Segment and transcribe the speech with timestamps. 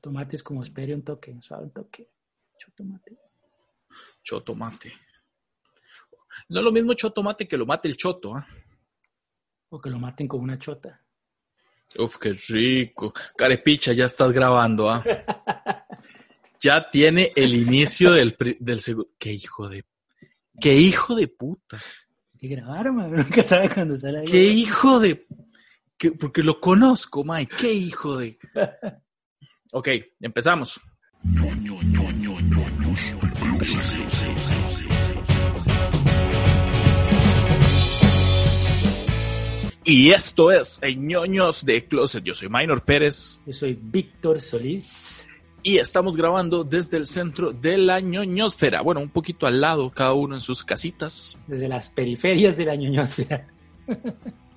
[0.00, 2.08] Chotomate es como espere un toque, suave un toque.
[2.58, 3.18] Chotomate.
[4.22, 4.92] Chotomate.
[6.48, 8.46] No es lo mismo chotomate que lo mate el choto, ¿ah?
[9.68, 11.02] O que lo maten con una chota.
[11.98, 13.12] Uf, qué rico.
[13.36, 15.04] Carepicha, ya estás grabando, ¿ah?
[16.60, 19.10] ya tiene el inicio del, del segundo.
[19.18, 19.84] Qué hijo de.
[20.58, 21.76] Qué hijo de puta.
[22.32, 23.12] Hay que grabar, man.
[23.12, 24.24] Nunca sabe cuándo sale ahí.
[24.26, 25.26] Qué hijo de.
[25.98, 27.54] que- porque lo conozco, Mike.
[27.58, 28.38] Qué hijo de.
[29.72, 29.88] Ok,
[30.20, 30.80] empezamos.
[39.84, 42.24] Y esto es en ñoños de Closet.
[42.24, 45.26] Yo soy Minor Pérez Yo soy Víctor Solís.
[45.62, 48.82] y estamos grabando desde el centro de la ñoñosfera.
[48.82, 51.38] Bueno, un poquito al lado, cada uno en sus casitas.
[51.46, 53.46] Desde las periferias de la ñoñosfera.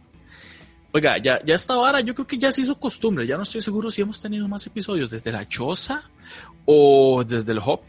[0.96, 3.26] Oiga, ya, ya esta vara yo creo que ya se hizo costumbre.
[3.26, 6.08] Ya no estoy seguro si hemos tenido más episodios desde la choza
[6.66, 7.82] o desde el hop.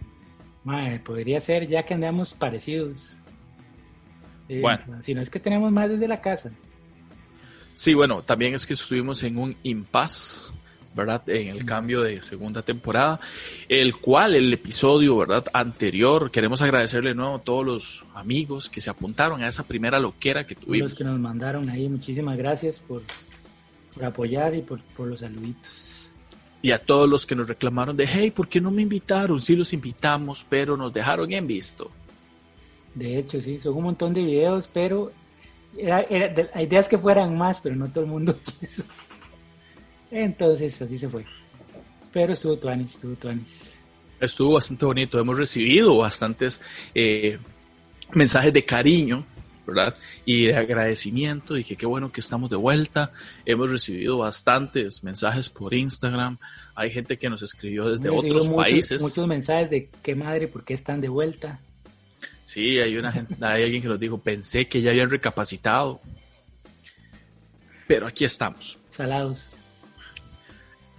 [0.65, 3.19] Mae, podría ser ya que andamos parecidos.
[4.48, 5.03] Sí, Bueno.
[5.03, 6.51] Si no es que tenemos más desde la casa.
[7.75, 10.53] Sí, bueno, también es que estuvimos en un impasse,
[10.95, 11.28] ¿verdad?
[11.28, 13.19] En el cambio de segunda temporada,
[13.69, 15.45] el cual el episodio, ¿verdad?
[15.53, 19.98] Anterior, queremos agradecerle de nuevo a todos los amigos que se apuntaron a esa primera
[19.98, 20.95] loquera que Los tuvimos.
[20.95, 23.03] que nos mandaron ahí, muchísimas gracias por,
[23.95, 26.11] por apoyar y por, por los saluditos.
[26.62, 29.41] Y a todos los que nos reclamaron de, hey, ¿por qué no me invitaron?
[29.41, 31.91] Sí los invitamos, pero nos dejaron en visto.
[32.95, 35.12] De hecho, sí, son un montón de videos, pero
[35.77, 38.84] era, era- de- la idea es que fueran más, pero no todo el mundo quiso.
[40.15, 41.25] Entonces, así se fue.
[42.12, 43.81] Pero estuvo Tuanis, estuvo Tuanis.
[44.21, 46.61] Estuvo bastante bonito, hemos recibido bastantes
[46.95, 47.37] eh,
[48.12, 49.27] mensajes de cariño,
[49.67, 49.97] ¿verdad?
[50.25, 53.11] Y de agradecimiento, y que qué bueno que estamos de vuelta.
[53.45, 56.39] Hemos recibido bastantes mensajes por Instagram.
[56.77, 59.03] Hay gente que nos escribió desde Hemos otros muchos, países.
[59.03, 61.59] Muchos mensajes de qué madre, por qué están de vuelta.
[62.45, 66.00] Sí, hay una gente, hay alguien que nos dijo, pensé que ya habían recapacitado.
[67.88, 68.78] Pero aquí estamos.
[68.91, 69.49] Salados.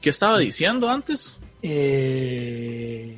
[0.05, 1.39] ¿Qué estaba diciendo antes?
[1.63, 3.17] Eh,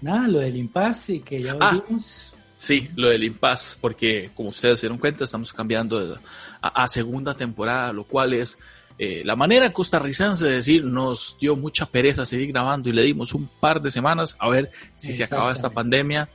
[0.00, 1.74] nada, lo del impasse y que ya Ah.
[1.74, 2.34] volvimos.
[2.56, 6.18] Sí, lo del impasse, porque como ustedes se dieron cuenta, estamos cambiando de-
[6.62, 8.58] a, a segunda temporada, lo cual es
[8.98, 13.34] eh, la manera costarricense de decir, nos dio mucha pereza seguir grabando y le dimos
[13.34, 16.30] un par de semanas a ver si se acaba esta pandemia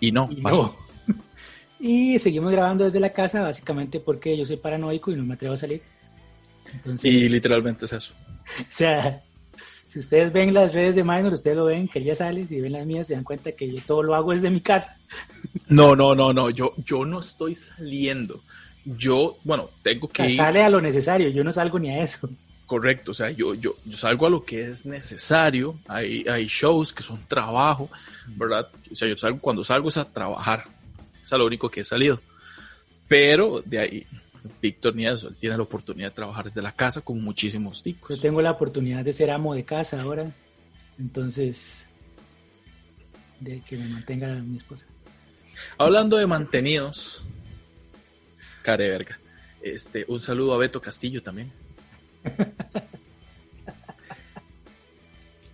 [0.00, 0.74] y no, Y pasó.
[1.06, 1.14] no.
[1.78, 5.52] Y seguimos grabando desde la casa, básicamente porque yo soy paranoico y no me atrevo
[5.52, 5.82] a salir.
[6.72, 8.14] Entonces, Y literalmente es eso.
[8.60, 9.22] o sea,
[9.86, 12.72] si ustedes ven las redes de Minor, ustedes lo ven, que ya sale, si ven
[12.72, 14.98] las mías, se dan cuenta que yo todo lo hago desde mi casa.
[15.68, 18.40] No, no, no, no, yo, yo no estoy saliendo.
[18.84, 20.36] Yo, bueno, tengo O que sea, ir.
[20.36, 22.28] sale a lo necesario, yo no salgo ni a eso.
[22.66, 26.92] Correcto, o sea, yo, yo, yo salgo a lo que es necesario, hay, hay shows
[26.92, 27.90] que son trabajo,
[28.28, 28.68] ¿verdad?
[28.92, 30.64] O sea, yo salgo, cuando salgo es a trabajar,
[31.20, 32.20] es a lo único que he salido.
[33.08, 34.06] Pero de ahí,
[34.60, 37.82] Víctor ni eso, él tiene la oportunidad de trabajar desde la casa con muchísimos Yo
[37.84, 38.20] ticos.
[38.20, 40.30] tengo la oportunidad de ser amo de casa ahora,
[40.98, 41.86] entonces,
[43.40, 44.86] de que me mantenga mi esposa.
[45.78, 47.24] Hablando de mantenidos,
[48.62, 49.18] care verga,
[49.62, 51.52] este, un saludo a Beto Castillo también.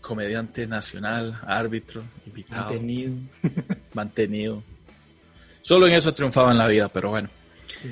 [0.00, 2.70] Comediante nacional, árbitro, invitado.
[2.70, 3.14] Mantenido.
[3.94, 4.62] mantenido.
[5.62, 7.28] Solo en eso triunfaba en la vida, pero bueno.
[7.66, 7.88] Sí.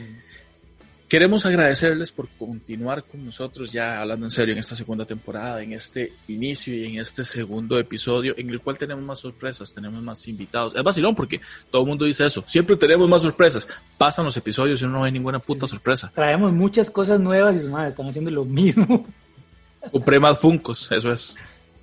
[1.11, 5.73] Queremos agradecerles por continuar con nosotros ya hablando en serio en esta segunda temporada, en
[5.73, 10.29] este inicio y en este segundo episodio, en el cual tenemos más sorpresas, tenemos más
[10.29, 10.73] invitados.
[10.77, 13.69] Es vacilón porque todo el mundo dice eso, siempre tenemos más sorpresas.
[13.99, 16.13] Pasan los episodios y no ve ninguna puta sorpresa.
[16.15, 19.05] Traemos muchas cosas nuevas y su madre están haciendo lo mismo.
[19.91, 21.37] Compré más Funcos, eso es.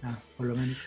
[0.03, 0.77] Ah, por lo menos.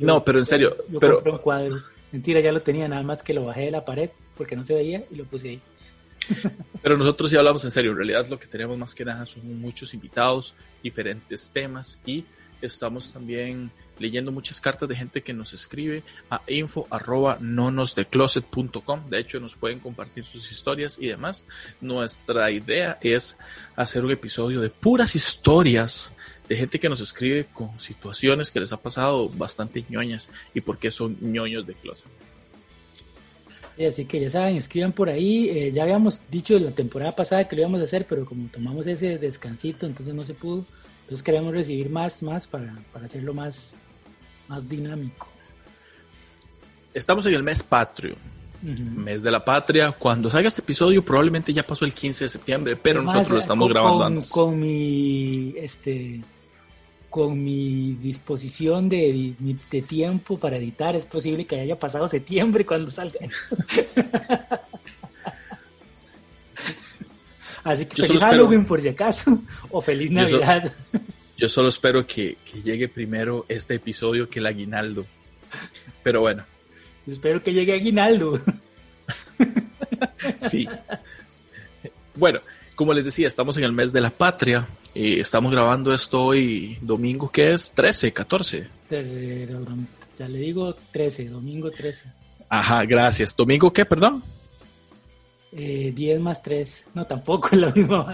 [0.00, 1.82] No, pero en serio, Yo pero- compré un cuadro.
[2.10, 4.74] Mentira, ya lo tenía, nada más que lo bajé de la pared porque no se
[4.74, 5.60] veía y lo puse ahí.
[6.82, 7.92] Pero nosotros sí hablamos en serio.
[7.92, 12.24] En realidad lo que tenemos más que nada son muchos invitados, diferentes temas y
[12.60, 19.06] estamos también leyendo muchas cartas de gente que nos escribe a info arroba nonosdecloset.com.
[19.08, 21.44] De hecho, nos pueden compartir sus historias y demás.
[21.80, 23.38] Nuestra idea es
[23.76, 26.12] hacer un episodio de puras historias
[26.48, 30.78] de gente que nos escribe con situaciones que les ha pasado bastante ñoñas y por
[30.78, 32.10] qué son ñoños de closet.
[33.78, 35.48] Y así que ya saben, escriban por ahí.
[35.50, 38.86] Eh, ya habíamos dicho la temporada pasada que lo íbamos a hacer, pero como tomamos
[38.88, 40.64] ese descansito, entonces no se pudo.
[41.02, 43.76] Entonces queremos recibir más, más para, para hacerlo más,
[44.48, 45.28] más dinámico.
[46.92, 48.16] Estamos en el mes patrio.
[48.62, 49.92] Mes de la patria.
[49.92, 53.38] Cuando salga este episodio, probablemente ya pasó el 15 de septiembre, pero Además, nosotros lo
[53.38, 54.30] estamos con- grabando antes.
[54.30, 56.20] Con mi, este,
[57.10, 59.34] con mi disposición de,
[59.70, 63.56] de, tiempo para editar, es posible que haya pasado septiembre cuando salga esto.
[67.64, 70.72] Así que feliz Halloween por si acaso, o feliz Navidad.
[71.36, 75.06] Yo solo, espero que, llegue primero este episodio que el aguinaldo.
[76.02, 76.44] Pero bueno.
[77.06, 78.40] Yo espero que llegue aguinaldo.
[80.40, 80.68] sí.
[82.14, 82.40] Bueno,
[82.78, 84.68] como les decía, estamos en el mes de la patria.
[84.94, 87.72] Y estamos grabando esto hoy, domingo, ¿qué es?
[87.72, 88.68] 13, 14.
[88.88, 92.04] Ya le digo 13, domingo 13.
[92.48, 93.34] Ajá, gracias.
[93.36, 94.22] ¿Domingo qué, perdón?
[95.50, 96.90] Eh, 10 más 3.
[96.94, 98.06] No, tampoco es lo mismo.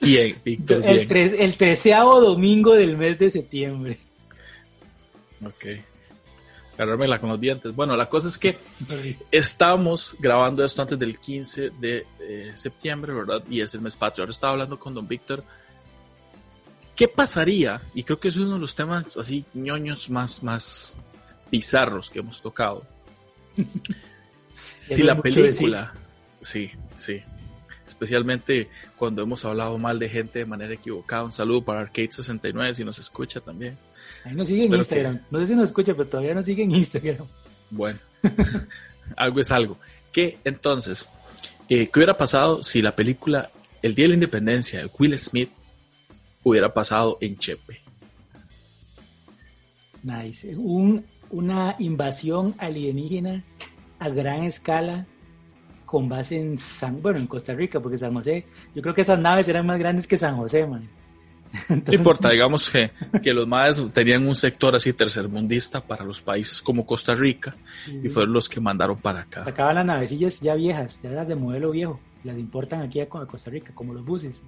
[0.00, 0.84] Bien, Víctor.
[0.84, 3.98] El, el treceavo domingo del mes de septiembre.
[5.44, 5.64] Ok.
[6.78, 7.74] Agarrármela con los dientes.
[7.74, 8.56] Bueno, la cosa es que
[9.32, 13.42] estamos grabando esto antes del 15 de eh, septiembre, ¿verdad?
[13.50, 14.22] Y es el mes patrio.
[14.22, 15.42] Ahora estaba hablando con don Víctor.
[16.94, 17.82] ¿Qué pasaría?
[17.94, 20.96] Y creo que es uno de los temas así ñoños más, más
[21.50, 22.84] bizarros que hemos tocado.
[24.68, 25.92] si la película,
[26.40, 27.20] sí, sí,
[27.88, 31.24] especialmente cuando hemos hablado mal de gente de manera equivocada.
[31.24, 33.76] Un saludo para Arcade69 si nos escucha también.
[34.24, 35.20] Ahí nos sigue en Instagram.
[35.30, 37.26] No sé si nos escucha, pero todavía nos sigue en Instagram.
[37.70, 37.98] Bueno,
[39.16, 39.78] algo es algo.
[40.12, 41.08] ¿Qué entonces?
[41.68, 43.50] Eh, ¿Qué hubiera pasado si la película
[43.82, 45.50] El Día de la Independencia de Will Smith
[46.42, 47.80] hubiera pasado en Chepe?
[50.02, 50.56] Nice.
[50.56, 53.44] Un, una invasión alienígena
[53.98, 55.06] a gran escala
[55.84, 58.44] con base en San, bueno, en Costa Rica, porque San José,
[58.74, 60.88] yo creo que esas naves eran más grandes que San José, man.
[61.68, 62.90] No importa, digamos que,
[63.22, 67.56] que los maes tenían un sector así tercermundista para los países como Costa Rica
[68.02, 69.44] y fueron los que mandaron para acá.
[69.44, 73.50] Sacaban las navecillas ya viejas, ya las de modelo viejo, las importan aquí a Costa
[73.50, 74.42] Rica, como los buses.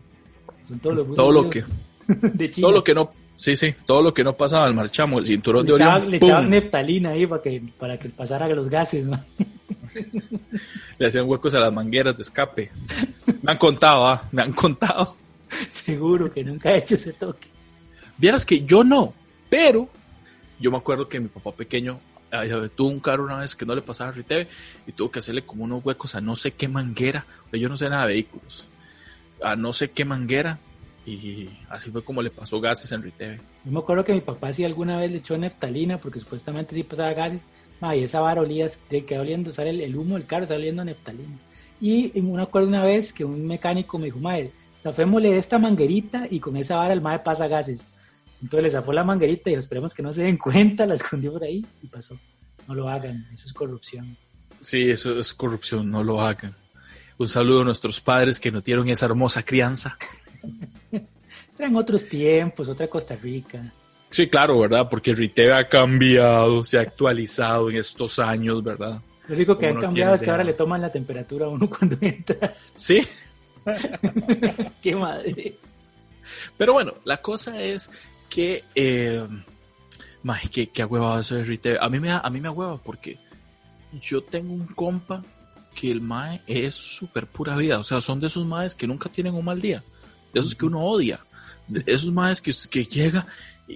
[0.66, 1.16] Son todos los buses.
[1.16, 1.64] Todo lo que,
[2.08, 5.26] de Todo lo que no, sí, sí, todo lo que no pasaba al marchamo, el
[5.26, 6.10] cinturón de Orión.
[6.10, 9.22] Le echaban neftalina ahí para que, para que pasara los gases, ¿no?
[10.98, 12.70] Le hacían huecos a las mangueras de escape.
[13.42, 14.22] Me han contado, ¿ah?
[14.32, 15.16] me han contado.
[15.68, 17.48] Seguro que nunca he hecho ese toque.
[18.18, 19.14] Vieras que yo no,
[19.48, 19.88] pero
[20.58, 22.00] yo me acuerdo que mi papá pequeño
[22.74, 24.48] tuvo un carro una vez que no le pasaba a Riteve
[24.86, 27.24] y tuvo que hacerle como unos huecos a no sé qué manguera.
[27.52, 28.68] Yo no sé nada de vehículos.
[29.42, 30.58] A no sé qué manguera
[31.06, 33.40] y así fue como le pasó gases en Riteve.
[33.64, 36.82] Yo me acuerdo que mi papá sí alguna vez le echó neftalina porque supuestamente sí
[36.82, 37.46] pasaba gases.
[37.96, 41.38] y esa vara olía, quedó oliendo, sale el, humo del carro, sale oliendo neftalina.
[41.80, 46.40] Y me acuerdo una vez que un mecánico me dijo, madre, zafémosle esta manguerita y
[46.40, 47.86] con esa vara el mae pasa gases.
[48.42, 51.44] Entonces le zafó la manguerita y esperemos que no se den cuenta, la escondió por
[51.44, 52.16] ahí y pasó.
[52.66, 54.16] No lo hagan, eso es corrupción.
[54.60, 56.54] Sí, eso es corrupción, no lo hagan.
[57.18, 59.98] Un saludo a nuestros padres que nos dieron esa hermosa crianza.
[61.58, 63.72] Eran otros tiempos, otra Costa Rica.
[64.08, 64.88] Sí, claro, ¿verdad?
[64.88, 69.00] Porque Riteve ha cambiado, se ha actualizado en estos años, ¿verdad?
[69.28, 71.96] Lo único que ha cambiado es que ahora le toman la temperatura a uno cuando
[72.00, 72.54] entra.
[72.74, 73.00] Sí,
[74.82, 75.56] Qué madre.
[76.56, 77.90] Pero bueno, la cosa es
[78.28, 79.26] que, eh,
[80.50, 81.78] que, que huevado eso de retail.
[81.80, 83.18] A mí me a mí me hueva porque
[84.00, 85.22] yo tengo un compa
[85.74, 87.78] que el mae es súper pura vida.
[87.78, 89.82] O sea, son de esos maes que nunca tienen un mal día.
[90.32, 91.20] De esos que uno odia.
[91.66, 93.26] De esos maes que, que llega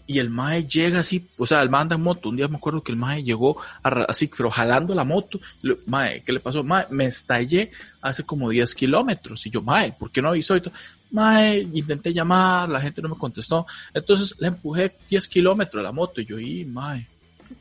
[0.06, 2.28] y el mae llega así, o sea, el mae anda en moto.
[2.28, 5.40] Un día me acuerdo que el mae llegó así, pero jalando la moto.
[5.86, 6.64] mae, ¿qué le pasó?
[6.64, 7.70] Mae, me estallé
[8.00, 9.46] hace como 10 kilómetros.
[9.46, 10.56] Y yo, mae, ¿por qué no avisó?
[10.56, 10.74] Y todo,
[11.10, 13.66] mae, intenté llamar, la gente no me contestó.
[13.92, 16.20] Entonces le empujé 10 kilómetros a la moto.
[16.20, 17.06] Y yo, y mae,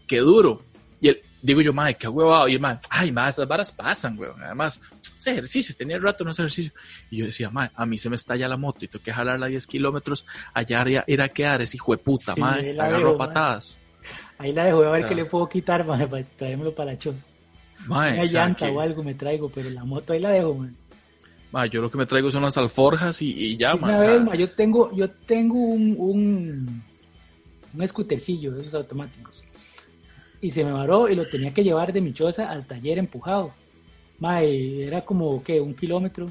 [0.07, 0.63] qué duro.
[0.99, 2.47] Y él, digo yo, mae, qué huevado.
[2.47, 4.41] Y el mae, ay, mae, esas varas pasan, weón.
[4.41, 4.81] Además,
[5.27, 6.73] ejercicio, tenía rato no hacer ejercicio.
[7.09, 9.47] Y yo decía, mae, a mí se me estalla la moto y tengo que jalarla
[9.47, 13.79] 10 kilómetros, allá ir a quedar ese hijo de puta, mae, agarro patadas.
[14.37, 17.25] Ahí la dejo, a ver qué le puedo quitar, mae, para traérmelo para la choza.
[17.87, 20.71] Mae, Una llanta o algo me traigo, pero la moto ahí la dejo, mae.
[21.51, 23.95] mae yo lo que me traigo son las alforjas y, y ya, mae.
[23.95, 26.83] Una vez, mae, yo tengo, yo tengo un, un,
[27.73, 29.43] un scootercillo esos automáticos
[30.43, 33.53] y se me varó y lo tenía que llevar de mi choza al taller empujado.
[34.23, 36.29] Mae, era como que un kilómetro.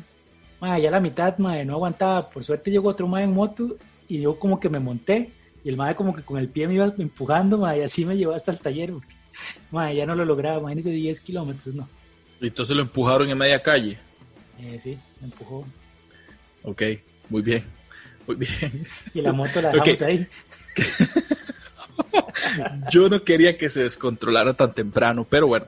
[0.62, 2.30] Mae, ya la mitad, mae, no aguantaba.
[2.30, 3.76] Por suerte llegó otro mae en moto
[4.08, 5.30] y yo como que me monté.
[5.62, 8.16] Y el mae como que con el pie me iba empujando, mae, y así me
[8.16, 8.94] llevó hasta el taller.
[9.70, 11.86] Mae, ya no lo lograba, imagínese 10 kilómetros, no.
[12.40, 13.98] ¿Y entonces lo empujaron en media calle?
[14.58, 15.66] Eh, sí, me empujó.
[16.62, 16.82] Ok,
[17.28, 17.62] muy bien,
[18.26, 18.86] muy bien.
[19.12, 20.26] Y la moto la dejamos ahí.
[22.90, 25.66] Yo no quería que se descontrolara tan temprano, pero bueno.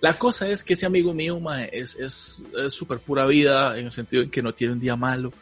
[0.00, 1.40] La cosa es que ese amigo mío
[1.72, 5.32] es súper es, pura vida, en el sentido de que no tiene un día malo.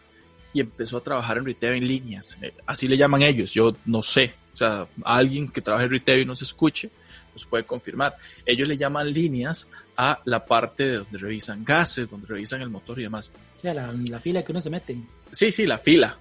[0.52, 2.37] y empezó a trabajar en retail en líneas.
[2.42, 4.32] Eh, así le llaman ellos, yo no sé.
[4.54, 6.90] O sea, alguien que trabaje en retail y no se escuche,
[7.35, 8.16] nos puede confirmar.
[8.44, 12.99] Ellos le llaman líneas a la parte de donde revisan gases, donde revisan el motor
[12.99, 13.30] y demás.
[13.56, 14.97] O sea, la, la fila que uno se mete.
[15.30, 16.16] Sí, sí, la fila.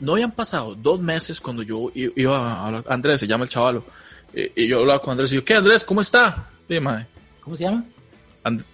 [0.00, 2.84] No habían pasado dos meses cuando yo iba a hablar.
[2.88, 3.84] Andrés, se llama el chavalo.
[4.32, 5.84] eh, y yo hablaba con Andrés y yo, ¿qué Andrés?
[5.84, 6.48] ¿Cómo está?
[6.68, 7.06] Sí, mae.
[7.44, 7.84] ¿Cómo se llama?
[8.42, 8.64] And-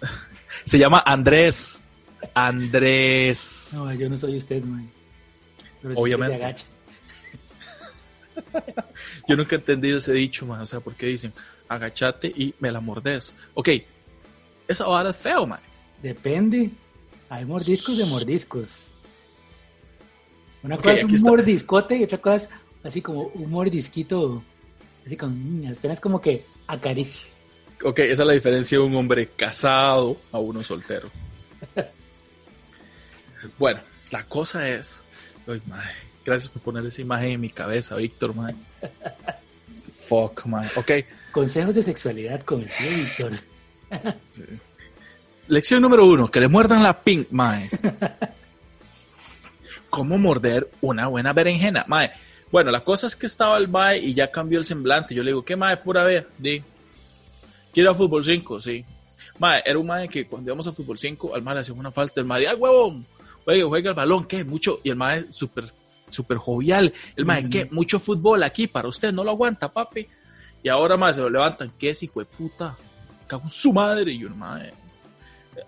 [0.64, 1.82] se llama Andrés.
[2.34, 3.70] Andrés.
[3.74, 4.90] No, yo no soy usted, man.
[5.80, 6.34] Pero que Obviamente.
[6.34, 6.64] agacha.
[9.28, 10.60] Yo nunca he entendido ese dicho, man.
[10.60, 11.32] O sea, ¿por qué dicen
[11.68, 13.32] agachate y me la mordes?
[13.54, 13.68] Ok,
[14.66, 15.60] esa vara es feo, man.
[16.02, 16.70] Depende.
[17.28, 18.96] Hay mordiscos de mordiscos.
[20.62, 22.50] Una cosa es un mordiscote y otra cosa es
[22.82, 24.42] así como un mordisquito.
[25.06, 27.26] Así como, mm, apenas como que acaricia.
[27.84, 31.10] Ok, esa es la diferencia de un hombre casado a uno soltero.
[33.58, 33.80] bueno,
[34.10, 35.04] la cosa es.
[35.46, 35.94] Ay, mae,
[36.24, 38.56] gracias por poner esa imagen en mi cabeza, Víctor, man.
[40.08, 40.68] Fuck, man.
[40.76, 40.90] Ok,
[41.30, 43.32] Consejos de sexualidad con el tío Víctor.
[45.48, 47.70] lección número uno: que le muerdan la pink, mae.
[49.90, 52.10] ¿Cómo morder una buena berenjena, mae?
[52.50, 55.14] Bueno, la cosa es que estaba el mae y ya cambió el semblante.
[55.14, 55.76] Yo le digo, ¿qué mae?
[55.76, 56.26] Pura vea.
[56.38, 56.62] Di.
[57.78, 58.60] ¿Quiere a fútbol 5?
[58.60, 58.84] Sí.
[59.38, 61.92] Mae, era un mae que cuando íbamos a fútbol 5, al mae le hacía una
[61.92, 62.20] falta.
[62.20, 63.06] El mae, ¡ay, huevón!
[63.44, 64.42] Juega, juega el balón, ¿qué?
[64.42, 64.80] Mucho.
[64.82, 65.72] Y el mae, súper,
[66.10, 66.92] súper jovial.
[67.14, 67.66] El mae, ¿qué?
[67.70, 70.08] Mucho fútbol aquí para usted, no lo aguanta, papi.
[70.60, 71.70] Y ahora, mae, se lo levantan.
[71.78, 72.76] ¿Qué es, hijo de puta?
[73.28, 74.10] Cago en su madre.
[74.10, 74.72] Y yo, mae.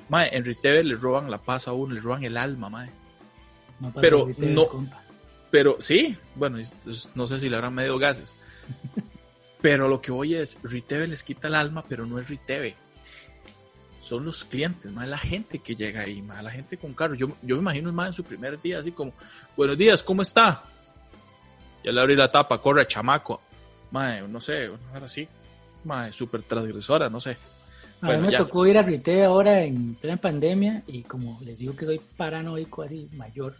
[0.09, 2.89] Mae, en Riteve le roban la paz a uno, le roban el alma.
[3.79, 4.69] No pasa Pero no-.
[5.53, 6.59] Pero sí, bueno,
[7.15, 8.35] no sé si le habrán medio gases.
[9.63, 12.75] Pero lo que voy es, Riteve les quita el alma, pero no es Riteve.
[14.01, 17.15] Son los clientes, más la gente que llega ahí, más la gente con carro.
[17.15, 19.13] Yo, yo me imagino más en su primer día, así como,
[19.57, 20.63] buenos días, ¿cómo está?
[21.85, 23.43] Ya le abrí la tapa, corre, chamaco.
[23.91, 25.29] Mae, no sé, una hora así.
[25.85, 27.37] Mae, súper transgresora, no sé.
[28.01, 28.39] A Bueno, mí me ya.
[28.39, 32.83] tocó ir a Rite ahora en plena pandemia y como les digo que soy paranoico
[32.83, 33.55] así mayor,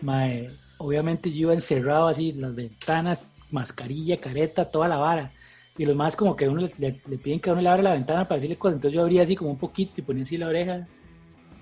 [0.00, 5.30] mae, obviamente yo iba encerrado así, las ventanas, mascarilla, careta, toda la vara.
[5.78, 7.68] Y los más como que a uno le, le- le piden que a uno le
[7.68, 8.76] abra la ventana para decirle cosas.
[8.76, 10.86] Entonces yo abría así como un poquito y ponía así la oreja.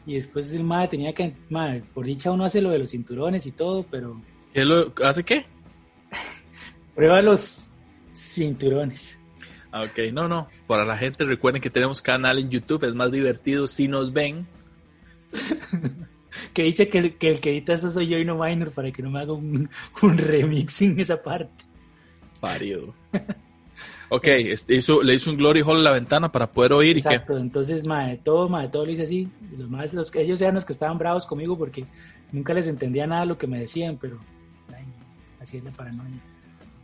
[0.04, 3.46] Y después el mae tenía que, mae, por dicha uno hace lo de los cinturones
[3.46, 4.20] y todo, pero
[4.52, 5.46] ¿Qué lo, ¿Hace qué?
[6.94, 7.72] prueba los
[8.14, 9.18] cinturones.
[9.70, 10.48] Ah, Ok, no, no.
[10.66, 14.46] Para la gente, recuerden que tenemos canal en YouTube, es más divertido si nos ven.
[16.54, 18.90] Que dice que, el- que el que edita eso soy yo y no Minor para
[18.90, 19.68] que no me haga un,
[20.02, 21.64] un remix en esa parte.
[22.42, 22.92] Parido.
[24.14, 27.02] Ok, este, hizo, le hizo un glory hole a la ventana para poder oír y
[27.02, 27.08] que.
[27.08, 29.26] Exacto, entonces, mae, todo, mae, todo lo hice así.
[29.50, 31.86] Y Los más, los, ellos eran los que estaban bravos conmigo porque
[32.30, 34.18] nunca les entendía nada de lo que me decían, pero
[34.68, 34.84] ay,
[35.40, 36.10] así es la paranoia.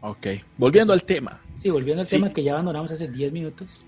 [0.01, 1.39] Ok, volviendo al tema.
[1.59, 2.17] Sí, volviendo al Sí.
[2.17, 3.83] tema que ya abandonamos hace 10 minutos.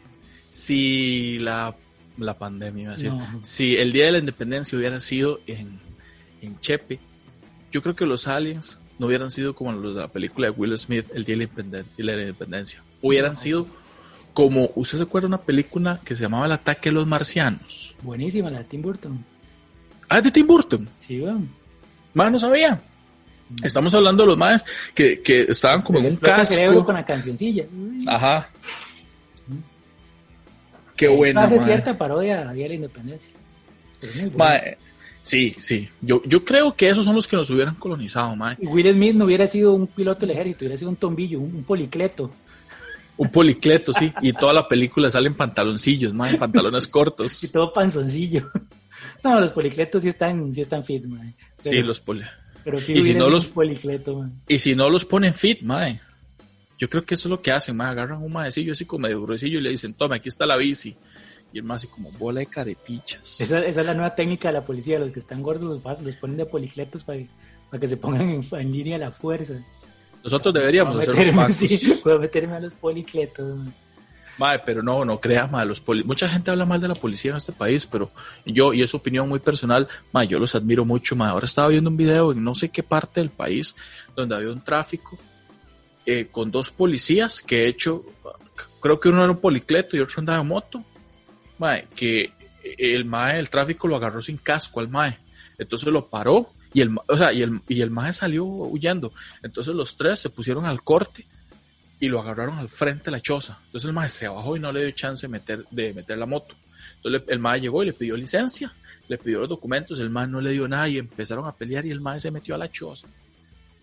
[0.50, 1.74] Si la,
[2.18, 3.26] la pandemia, iba a decir, No.
[3.40, 5.78] si el día de la independencia hubiera sido en,
[6.42, 6.98] en Chepe,
[7.72, 10.76] yo creo que los aliens no hubieran sido como los de la película de Will
[10.78, 12.82] Smith, el día de la, independen- de la independencia.
[13.02, 13.66] Hubieran sido
[14.34, 17.94] como, ¿usted se acuerda de una película que se llamaba El ataque de los marcianos?
[18.02, 19.24] Buenísima la de Tim Burton.
[20.08, 20.88] Ah, es de Tim Burton.
[21.00, 21.48] Sí, weón.
[22.14, 22.80] Más no sabía.
[23.64, 24.64] Estamos hablando de los más
[24.94, 26.84] que, que estaban como en un el cerebro casco.
[26.86, 27.64] con la cancioncilla.
[27.72, 28.04] Uy.
[28.06, 28.48] Ajá.
[30.96, 33.30] Qué Esta buena, hace cierta parodia a Día de la Independencia.
[34.00, 34.60] Pero es muy buena.
[35.30, 35.88] Sí, sí.
[36.00, 38.56] Yo, yo creo que esos son los que nos hubieran colonizado, mae.
[38.60, 41.54] Y Will Smith no hubiera sido un piloto del ejército, hubiera sido un tombillo, un,
[41.54, 42.32] un policleto.
[43.16, 44.12] Un policleto, sí.
[44.22, 47.50] Y toda la película salen pantaloncillos, mae, pantalones Y cortos.
[47.52, 48.50] todo panzoncillo.
[49.22, 51.34] No, los policletos sí están, sí están fit, man.
[51.62, 52.22] Pero, Sí, los poli.
[52.64, 54.32] pero y si no los- policleto, man.
[54.48, 56.00] Y si no los ponen fit, mae.
[56.78, 57.90] Yo creo que eso es lo que hacen, mae.
[57.90, 60.96] Agarran un maecillo así como medio gruesillo y le dicen, toma, aquí está la bici.
[61.52, 63.40] Y el más así como bola de carepichas.
[63.40, 64.98] Esa, esa es la nueva técnica de la policía.
[64.98, 67.20] Los que están gordos los, los ponen de policletos para,
[67.70, 69.54] para que se pongan en, en línea a la fuerza.
[70.22, 71.54] Nosotros deberíamos hacer los meterme, pacos.
[71.56, 73.56] sí, voy a meterme a los policletos.
[73.56, 73.74] man.
[74.38, 77.32] Mae, pero no, no creas, mae, los poli- mucha gente habla mal de la policía
[77.32, 78.10] en este país, pero
[78.46, 81.28] yo, y es opinión muy personal, mae, yo los admiro mucho, mae.
[81.30, 83.74] Ahora estaba viendo un video en no sé qué parte del país
[84.16, 85.18] donde había un tráfico
[86.06, 88.02] eh, con dos policías que de hecho,
[88.80, 90.82] creo que uno era un policleto y otro andaba en moto,
[91.60, 95.18] mae, que el mae, el tráfico lo agarró sin casco al mae,
[95.58, 99.12] entonces lo paró y el, o sea, y el, y el mae salió huyendo,
[99.42, 101.26] entonces los tres se pusieron al corte
[102.00, 103.58] y lo agarraron al frente de la choza.
[103.66, 106.26] Entonces el maestro se bajó y no le dio chance de meter, de meter la
[106.26, 106.54] moto.
[106.96, 108.72] Entonces el mae llegó y le pidió licencia,
[109.08, 111.90] le pidió los documentos, el mae no le dio nada y empezaron a pelear y
[111.90, 113.06] el mae se metió a la choza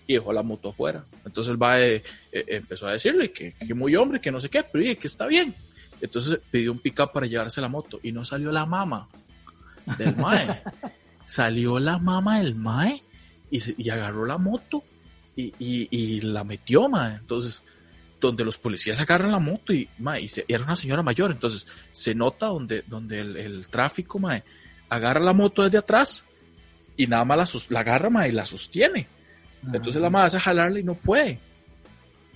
[0.07, 1.03] y dejó la moto afuera.
[1.25, 4.49] Entonces el mae eh, eh, empezó a decirle que, que, muy hombre, que no sé
[4.49, 5.53] qué, pero que está bien.
[6.01, 9.07] Entonces pidió un pick-up para llevarse la moto y no salió la mama
[9.97, 10.61] del mae.
[11.25, 13.03] salió la mama del mae
[13.49, 14.83] y, se, y agarró la moto
[15.35, 17.15] y, y, y, la metió, mae.
[17.15, 17.63] Entonces,
[18.19, 21.31] donde los policías agarran la moto y, mae, y, se, y era una señora mayor,
[21.31, 24.43] entonces se nota donde, donde el, el, tráfico, mae,
[24.89, 26.25] agarra la moto desde atrás
[26.95, 29.07] y nada más la, la agarra, mae, y la sostiene.
[29.73, 31.39] Entonces la madre hace jalarle y no puede.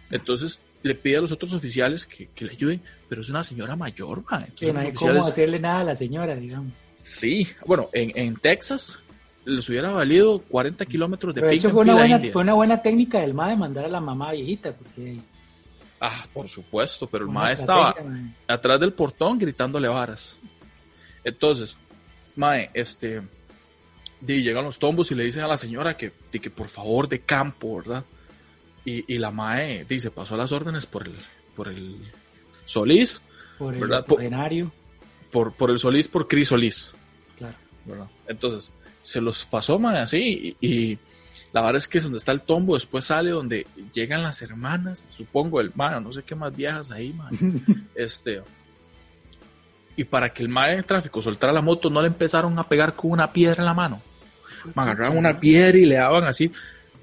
[0.10, 3.76] Entonces le pide a los otros oficiales que, que le ayuden, pero es una señora
[3.76, 4.24] mayor.
[4.32, 6.74] Entonces, Sí, no hay oficiales, cómo hacerle nada a la señora, digamos.
[6.96, 9.00] Sí, bueno, en, en Texas
[9.46, 12.32] les hubiera valido 40 kilómetros de de pico fue una, buena, india.
[12.32, 15.18] fue una buena técnica del MAE mandar a la mamá viejita, porque
[16.04, 17.96] Ah, por supuesto, pero el mae estaba
[18.48, 20.40] atrás del portón gritándole varas.
[21.24, 21.78] Entonces,
[22.36, 23.22] mae, este,
[24.26, 27.20] llegan los tombos y le dicen a la señora que, di, que por favor de
[27.20, 28.04] campo, ¿verdad?
[28.84, 31.16] Y, y la mae dice, pasó las órdenes por el,
[31.56, 31.98] por el
[32.66, 33.22] Solís,
[33.58, 34.06] por el ¿verdad?
[35.32, 36.96] Por, por el Solís, por Cris Solís.
[37.38, 37.56] claro.
[37.86, 38.08] ¿verdad?
[38.28, 41.00] Entonces, se los pasó, mae, así, y, y
[41.54, 45.00] la verdad es que es donde está el tombo, después sale donde llegan las hermanas,
[45.00, 47.32] supongo, el mae, no sé qué más viejas ahí, mae.
[47.96, 48.42] este,
[49.96, 52.96] y para que el mae en tráfico soltara la moto, no le empezaron a pegar
[52.96, 54.02] con una piedra en la mano.
[54.76, 56.52] Me agarraban una piedra y le daban así,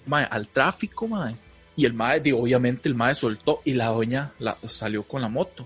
[0.06, 1.36] mae, al tráfico, mae.
[1.78, 5.28] Y el mae, digo, obviamente el mae soltó y la doña la, salió con la
[5.28, 5.64] moto.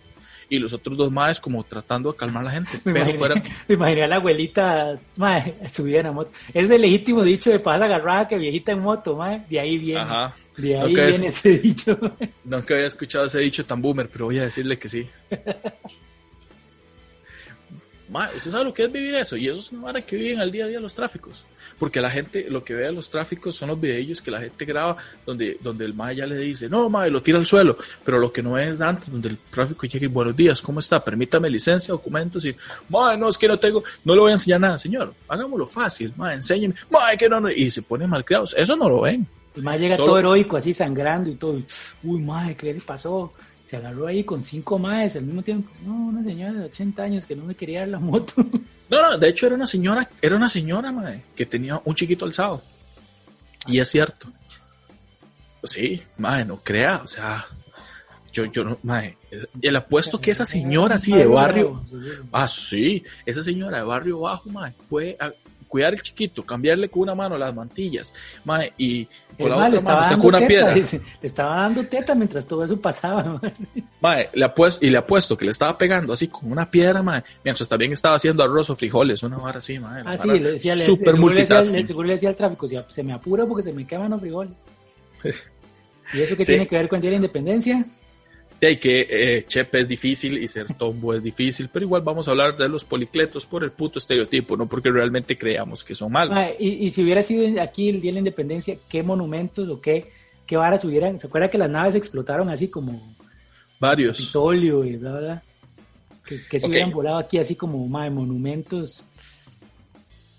[0.50, 2.72] Y los otros dos maes como tratando de calmar a la gente.
[2.84, 3.34] Me Pero imaginé, fuera,
[3.68, 6.30] me imaginé a la abuelita mae, subida en la moto.
[6.52, 9.42] Es el legítimo dicho de pasa agarrada que viejita en moto, mae.
[9.48, 10.00] De ahí viene.
[10.02, 10.34] ajá.
[10.54, 11.98] De ahí Ok, viene ese dicho.
[12.44, 15.06] Nunca había escuchado ese dicho tan boomer, pero voy a decirle que sí.
[18.12, 19.36] Ma, ¿Usted sabe lo que es vivir eso?
[19.38, 21.46] Y eso es una vara que viven al día a día los tráficos.
[21.78, 24.66] Porque la gente, lo que ve de los tráficos son los videillos que la gente
[24.66, 27.76] graba donde, donde el mae ya le dice, no, mae, lo tira al suelo.
[28.04, 31.02] Pero lo que no es antes, donde el tráfico llega y buenos días, ¿cómo está?
[31.02, 32.54] Permítame licencia, documentos y,
[32.90, 34.78] mae, no, es que no tengo, no le voy a enseñar nada.
[34.78, 37.50] Señor, hagámoslo fácil, mae, enséñeme, mae, que no, no.
[37.50, 38.54] Y se ponen malcriados.
[38.58, 39.26] Eso no lo ven.
[39.56, 41.58] El mae llega Solo- todo heroico, así sangrando y todo.
[42.02, 43.32] Uy, mae, ¿qué le pasó?
[43.72, 45.70] Se agarró ahí con cinco maes al mismo tiempo.
[45.82, 48.34] No, una señora de 80 años que no me quería dar la moto.
[48.90, 52.26] No, no, de hecho era una señora, era una señora, mae, que tenía un chiquito
[52.26, 52.60] alzado.
[53.66, 54.28] Y es cierto.
[55.64, 57.46] Sí, mae, no crea, o sea,
[58.34, 59.16] yo, yo no, mae,
[59.58, 61.82] le apuesto que esa señora así de barrio,
[62.32, 65.16] ah, sí, esa señora de barrio bajo, mae, puede
[65.72, 68.12] cuidar el chiquito, cambiarle con una mano las mantillas,
[68.44, 70.74] mae, y con El la otra mano dando una teta, piedra.
[70.74, 71.00] dice.
[71.22, 73.24] le estaba dando teta mientras todo eso pasaba.
[73.42, 73.52] mae.
[74.02, 77.22] Mae, le apuesto, y le apuesto que le estaba pegando así con una piedra, mae,
[77.42, 80.02] mientras también estaba haciendo arroz o frijoles, una vara así, mae.
[80.04, 83.14] Ah, sí, le decía, super le decía, seguro le decía al tráfico, "Si se me
[83.14, 84.52] apura porque se me queman los frijoles.
[86.12, 86.52] ¿Y eso qué Sí.
[86.52, 87.86] tiene que ver con el Día de la Independencia?
[88.68, 92.30] De que eh, Chepe es difícil y ser tombo es difícil, pero igual vamos a
[92.30, 96.38] hablar de los policletos por el puto estereotipo, no porque realmente creamos que son malos.
[96.58, 100.10] Y, y si hubiera sido aquí el Día de la Independencia, ¿qué monumentos o qué,
[100.46, 101.18] qué varas hubieran?
[101.18, 103.14] ¿Se acuerda que las naves explotaron así como
[103.80, 104.18] Varios.
[104.18, 105.42] Capitolio y bla, bla, bla?
[106.24, 109.02] Que, que se hubieran volado aquí así como mae, monumentos.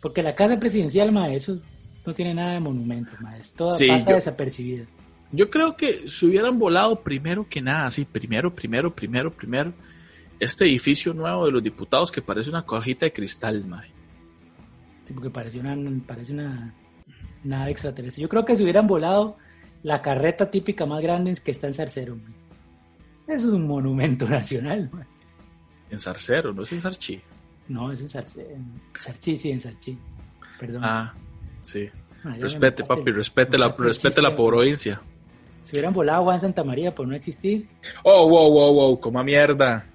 [0.01, 1.59] Porque la casa presidencial, mae, eso
[2.05, 3.39] no tiene nada de monumento, mae.
[3.41, 4.85] Es toda Sí, pasa yo- desapercibida.
[5.35, 9.73] Yo creo que se hubieran volado primero que nada, así, primero, primero, primero, primero,
[10.39, 13.89] este edificio nuevo de los diputados que parece una cajita de cristal, mae.
[15.05, 16.71] Sí, porque parece una, parece una
[17.43, 18.21] nave extraterrestre.
[18.21, 19.37] Yo creo que se hubieran volado
[19.81, 23.35] la carreta típica más grande que está en Zarcero, mae.
[23.35, 25.07] Eso es un monumento nacional, mae.
[25.89, 27.21] En Zarcero, no es en Sarchi.
[27.69, 28.07] No, es en.
[28.37, 29.97] En Sarchi, sí, en Sarchi.
[30.59, 30.81] Perdón.
[30.83, 31.15] Ah,
[31.63, 31.89] sí.
[32.23, 35.01] Ah, Respete, papi, respete la, respete la provincia.
[35.63, 37.65] Si hubieran volado a Juan Santa María por no existir,
[38.03, 39.85] Oh, wow, wow, wow, coma mierda.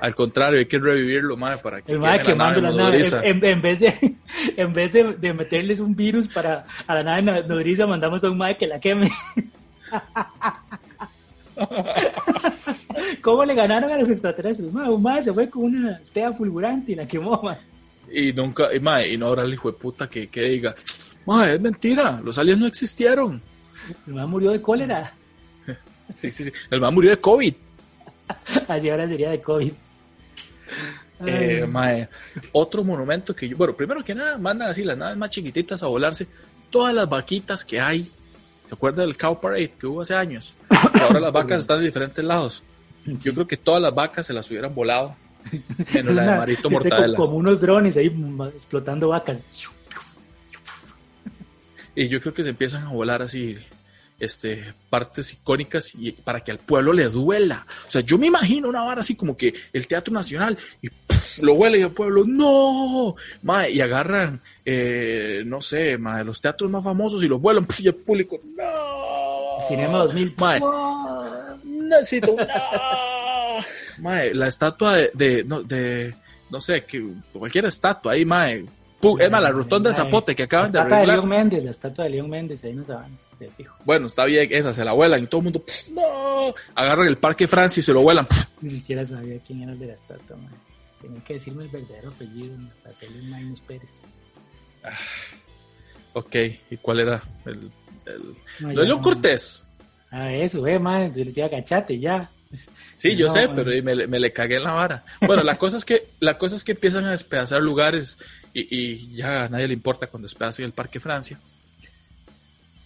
[0.00, 3.10] Al contrario, hay que revivirlo, mae, para que el mae queme la quemando nave la
[3.20, 4.16] nave, en, vez de
[4.56, 8.30] en vez de, de meterles un virus para a la nave no- nodriza, mandamos a
[8.30, 9.08] un mae que la queme.
[13.20, 14.72] ¿Cómo le ganaron a los extraterrestres?
[14.72, 17.58] Mae, un mae se fue con una tea fulgurante y la quemó, mae.
[18.12, 20.74] Y nunca, y, mae, y no habrá el hijo de puta que, que diga,
[21.26, 23.40] mae, es mentira, los aliens no existieron.
[24.06, 25.12] El mae murió de cólera.
[26.14, 26.52] Sí, sí, sí.
[26.70, 27.54] El mae murió de COVID.
[28.68, 29.72] Así ahora sería de COVID.
[31.24, 32.08] Eh, mae,
[32.52, 35.86] otro monumento que yo, bueno, primero que nada, mandan así las naves más chiquititas a
[35.86, 36.26] volarse.
[36.68, 38.10] Todas las vaquitas que hay.
[38.68, 40.54] ¿Se acuerda del Cow Parade que hubo hace años?
[41.00, 42.62] Ahora las vacas están en diferentes lados.
[43.04, 45.14] Yo creo que todas las vacas se las hubieran volado
[45.94, 47.16] Menos la de Marito Mortadela.
[47.16, 48.14] Como unos drones ahí
[48.54, 49.42] explotando vacas.
[51.94, 53.58] Y yo creo que se empiezan a volar así
[54.22, 57.66] este, partes icónicas y para que al pueblo le duela.
[57.88, 60.88] O sea, yo me imagino una vara así como que el Teatro Nacional y
[61.40, 63.16] lo huele y el pueblo, no,
[63.68, 67.96] y agarran, eh, no sé, de los teatros más famosos y los vuelan y el
[67.96, 69.66] público, no.
[69.66, 70.34] Cinema 2000,
[71.64, 72.36] necesito,
[73.98, 74.10] no.
[74.34, 76.14] la estatua de, de, no, de,
[76.48, 78.64] no sé, que cualquier estatua ahí, mae.
[79.18, 81.08] Es más, la rotonda de Zapote que acaban de arreglar.
[81.08, 82.84] La estatua de León Méndez, la estatua de León Méndez, ahí no
[83.84, 87.48] Bueno, está bien, esa se la vuelan y todo el mundo, no, agarran el Parque
[87.48, 88.26] Francia y se lo vuelan.
[88.60, 90.52] Ni siquiera sabía quién era el de la estatua, man.
[91.00, 94.04] Tenía que decirme el verdadero apellido para hacerle Magnus Pérez.
[94.84, 94.98] Ah,
[96.12, 96.36] ok,
[96.70, 97.22] ¿y cuál era?
[97.44, 97.70] El,
[98.06, 98.36] el...
[98.60, 99.66] No, León Cortés.
[100.10, 102.30] Ah, eso, eh, man, yo le decía agachate ya.
[102.96, 105.04] Sí, yo sé, pero me, me, le cagué en la vara.
[105.22, 108.18] Bueno, la cosa es que, la cosa es que empiezan a despedazar lugares
[108.52, 111.38] y, y ya a nadie le importa cuando despedacen el Parque Francia.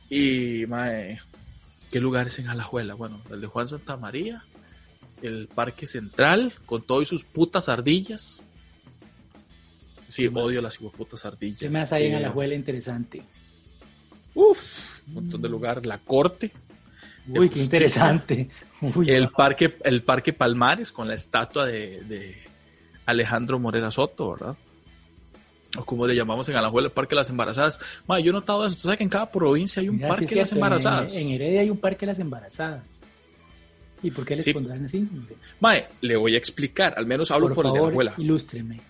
[0.08, 1.20] Y, mae,
[1.90, 2.94] ¿qué lugares en Alajuela?
[2.94, 4.44] Bueno, el de Juan Santa María,
[5.22, 8.44] el Parque Central, con todo y sus putas ardillas.
[10.08, 11.58] Sí, odio las putas ardillas.
[11.58, 13.22] ¿Qué más hay en Alajuela interesante?
[14.34, 15.84] Uf, un montón de lugares.
[15.84, 16.52] La Corte.
[17.28, 18.48] Uy, qué interesante.
[19.06, 22.36] el, parque, el Parque Palmares con la estatua de, de
[23.06, 24.56] Alejandro Morera Soto, ¿verdad?
[25.78, 27.78] O como le llamamos en Alajuela, el Parque de las Embarazadas.
[28.06, 28.76] Ma, yo he notado eso.
[28.76, 31.14] ¿Sabes que en cada provincia hay un Parque de las Embarazadas?
[31.16, 33.02] En, Heredia hay un Parque de las Embarazadas.
[34.02, 35.00] ¿Y por qué les pondrán así?
[35.60, 36.94] No le voy a explicar.
[36.96, 38.14] Al menos hablo por, el de Alajuela.
[38.18, 38.80] ilústreme.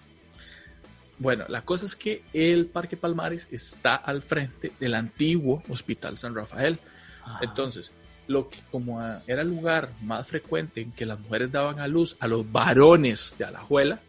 [1.19, 6.35] Bueno, la cosa es que el Parque Palmares está al frente del antiguo Hospital San
[6.35, 6.79] Rafael.
[7.25, 7.41] Ah.
[7.43, 7.93] Entonces,
[8.29, 12.17] lo que como era el lugar más frecuente en que las mujeres daban a luz
[12.21, 14.01] a los varones de Alajuela,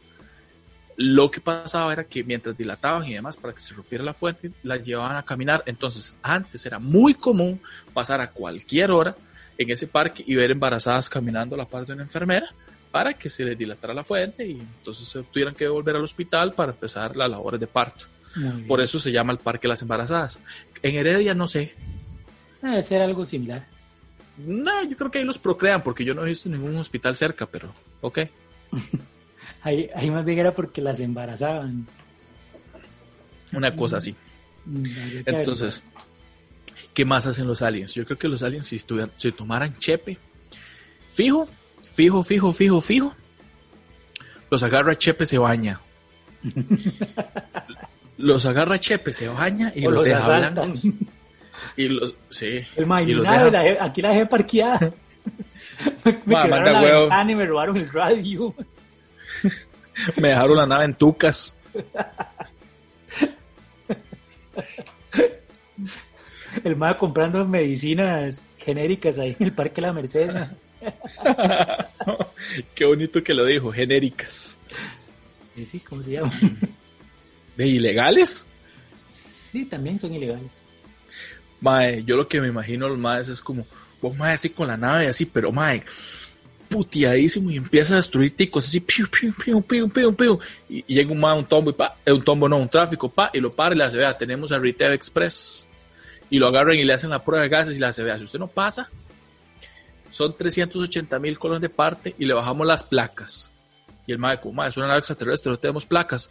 [0.98, 4.52] lo que pasaba era que mientras dilataban y demás para que se rompiera la fuente,
[4.64, 5.64] las llevaban a caminar.
[5.68, 7.62] Entonces, antes era muy común
[7.94, 9.16] pasar a cualquier hora
[9.60, 12.48] en ese parque y ver embarazadas caminando a la par de una enfermera
[12.92, 16.54] para que se les dilatara la fuente y entonces se tuvieran que volver al hospital
[16.54, 18.06] para empezar las labores de parto.
[18.68, 20.40] Por eso se llama el Parque de las Embarazadas.
[20.84, 21.74] En Heredia no sé.
[22.62, 23.66] Debe ser algo similar.
[24.38, 27.48] No, yo creo que ahí los procrean porque yo no he visto ningún hospital cerca,
[27.48, 28.20] pero ok.
[29.62, 31.88] Ahí, ahí más bien era porque las embarazaban.
[33.52, 34.16] Una cosa así.
[34.66, 34.86] Mm,
[35.26, 35.84] Entonces,
[36.94, 37.94] ¿qué más hacen los aliens?
[37.94, 40.18] Yo creo que los aliens si, si tomaran Chepe,
[41.12, 41.48] fijo,
[41.94, 43.16] fijo, fijo, fijo, fijo,
[44.50, 45.80] los agarra Chepe, se baña.
[48.18, 50.84] los agarra Chepe, se baña y los, deja blancos.
[51.76, 52.62] Y los, sí.
[52.76, 54.80] El aquí la dejé parqueada.
[56.06, 58.54] me, me quedaron la y me robaron el radio.
[60.18, 61.56] Me dejaron la nave en Tucas.
[66.64, 70.32] El más comprando medicinas genéricas ahí en el Parque La Merced.
[72.76, 74.58] Qué bonito que lo dijo, genéricas.
[75.56, 76.32] Sí, ¿cómo se llama?
[77.56, 78.46] ¿De ilegales?
[79.10, 80.64] Sí, también son ilegales.
[81.62, 83.66] Mae, yo lo que me imagino los maes es como,
[84.02, 85.82] vos mae así con la nave así, pero mae,
[86.70, 91.74] puteadísimo y empieza a destruir así, piu, piu, piu, y, llega un, un tombo y
[91.74, 94.18] pa, es un tombo no, un tráfico, pa, y lo para y le hace, vea,
[94.18, 95.68] tenemos a Retail Express,
[96.30, 98.26] y lo agarran y le hacen la prueba de gases y le hace, vea, si
[98.26, 98.90] usted no pasa,
[100.12, 103.52] son 380 mil colones de parte y le bajamos las placas.
[104.06, 106.30] Y el mae, como, es una nave extraterrestre, no tenemos placas.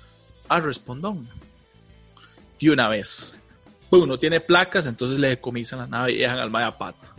[0.48, 1.28] Ah, respondón.
[2.58, 3.36] Y una vez.
[3.90, 7.15] Pues uno tiene placas, entonces le decomisan la nave y dejan al mae a pata.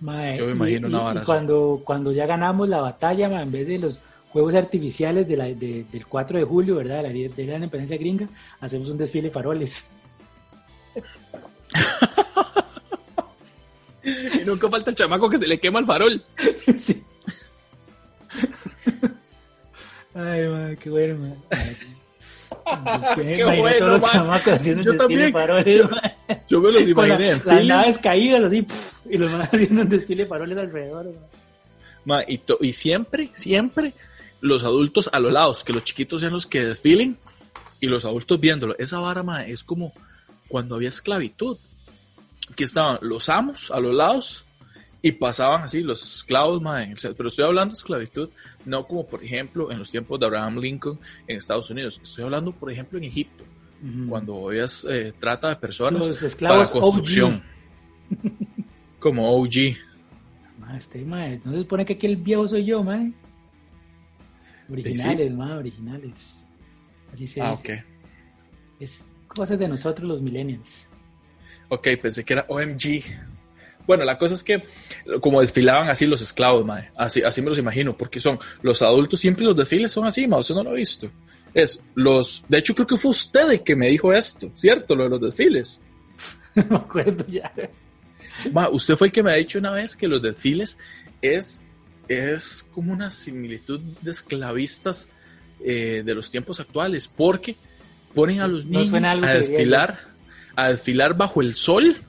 [0.00, 3.98] Yo me imagino una cuando, cuando ya ganamos la batalla, en vez de los
[4.30, 7.02] juegos artificiales de la, del 4 de julio, ¿verdad?
[7.02, 8.28] De la, de la independencia gringa,
[8.60, 9.90] hacemos un desfile de faroles.
[14.04, 16.22] y nunca falta el chamaco que se le quema el farol.
[16.78, 17.02] sí.
[20.14, 21.36] Ay, man, qué bueno, man.
[23.14, 24.00] Qué bueno,
[24.84, 25.32] yo también.
[26.48, 28.66] yo, me los imaginé en Las naves caídas así,
[29.08, 31.12] y los más haciendo un desfile de faroles alrededor.
[32.28, 33.92] y, y siempre, siempre
[34.40, 37.16] los adultos a los lados, que los chiquitos sean los que desfilen
[37.80, 38.74] y los adultos viéndolo.
[38.78, 39.92] Esa vara, ma, es como
[40.48, 41.58] cuando había esclavitud,
[42.54, 44.45] que estaban los amos a los lados
[45.06, 46.60] y pasaban así los esclavos,
[47.16, 48.28] pero estoy hablando de esclavitud,
[48.64, 52.50] no como por ejemplo en los tiempos de Abraham Lincoln en Estados Unidos, estoy hablando
[52.50, 53.44] por ejemplo en Egipto,
[54.08, 56.08] cuando ellas eh, trata de personas
[56.40, 57.40] para construcción,
[58.98, 59.76] como OG.
[60.76, 63.12] Este, ¿No se supone que aquí el viejo soy yo, mae?
[64.68, 66.44] Originales, ma, originales.
[67.12, 67.78] Así se Ah, dice.
[67.78, 67.84] ok.
[68.80, 70.90] Es cosas de nosotros los millennials.
[71.68, 73.04] Ok, pensé que era OMG.
[73.86, 74.64] Bueno, la cosa es que
[75.20, 76.90] como desfilaban así los esclavos, mae.
[76.96, 80.40] Así, así me los imagino, porque son los adultos, siempre los desfiles son así, mae.
[80.40, 81.10] Usted no lo ha visto.
[81.54, 82.44] Es los.
[82.48, 84.94] De hecho, creo que fue usted el que me dijo esto, ¿cierto?
[84.94, 85.80] Lo de los desfiles.
[86.54, 87.52] no me acuerdo ya.
[88.52, 90.78] Ma, usted fue el que me ha dicho una vez que los desfiles
[91.22, 91.64] es,
[92.08, 95.08] es como una similitud de esclavistas
[95.64, 97.56] eh, de los tiempos actuales, porque
[98.14, 100.00] ponen a los niños a desfilar,
[100.54, 102.02] a desfilar bajo el sol,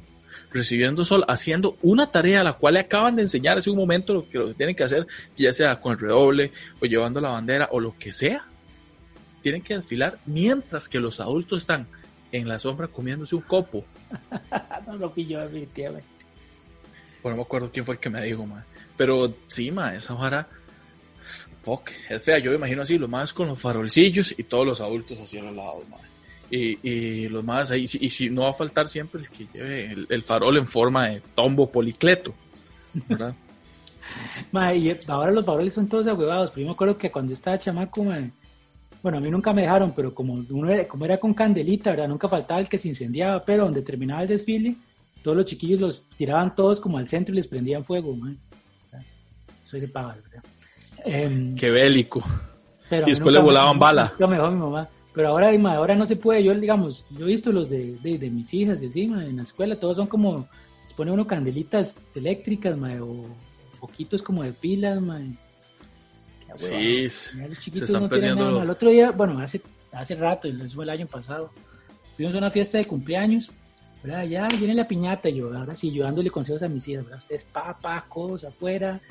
[0.58, 4.14] recibiendo sol, haciendo una tarea a la cual le acaban de enseñar hace un momento
[4.14, 7.30] lo que, lo que tienen que hacer, ya sea con el redoble o llevando la
[7.30, 8.46] bandera o lo que sea.
[9.42, 11.88] Tienen que desfilar mientras que los adultos están
[12.32, 13.86] en la sombra comiéndose un copo.
[14.88, 16.08] no lo pilló definitivamente.
[17.24, 18.64] Bueno, no me acuerdo quién fue el que me dijo, man.
[18.98, 20.48] Pero sí, ma, esa vara.
[21.62, 22.40] Fuck, es fea.
[22.40, 25.44] Yo me imagino así, los más con los farolcillos y todos los adultos así a
[25.44, 25.98] los lados, ma.
[26.50, 29.92] Y, y los más ahí, y si no va a faltar siempre el que lleve
[29.92, 32.34] el, el farol en forma de tombo policleto,
[33.08, 33.36] ¿verdad?
[34.52, 36.52] Ma, y ahora los faroles son todos ahuevados.
[36.52, 38.18] Pero yo me acuerdo que cuando estaba chamaco, ma,
[39.04, 42.08] bueno, a mí nunca me dejaron, pero como uno era, como era con candelita, ¿verdad?
[42.08, 44.76] Nunca faltaba el que se incendiaba, pero donde terminaba el desfile,
[45.22, 48.34] todos los chiquillos los tiraban todos como al centro y les prendían fuego, ma.
[49.66, 50.44] Soy de pavas, ¿verdad?
[51.04, 52.24] Em, Qué bélico.
[52.90, 54.12] pero y después le nunca me- volaban bala.
[54.14, 54.90] nunca me dejó mi mamá.
[55.18, 56.44] Pero ahora, ma, ahora no se puede.
[56.44, 59.38] Yo, digamos, yo he visto los de, de, de mis hijas y así, ma, en
[59.38, 60.48] la escuela, todos son como,
[60.84, 63.26] les pone uno candelitas eléctricas, ma, o
[63.80, 65.20] foquitos como de pilas, ma.
[66.56, 68.52] Sí, los se chiquitos están no tienen perdiendo.
[68.52, 68.64] nada.
[68.64, 69.60] El otro día, bueno, hace,
[69.92, 71.52] hace rato, eso fue el año pasado,
[72.16, 73.50] fuimos a una fiesta de cumpleaños,
[74.04, 74.24] ¿verdad?
[74.24, 77.18] Ya viene la piñata, y yo, ahora sí, yo dándole consejos a mis hijas, ¿verdad?
[77.18, 79.02] Ustedes, papá, codos afuera,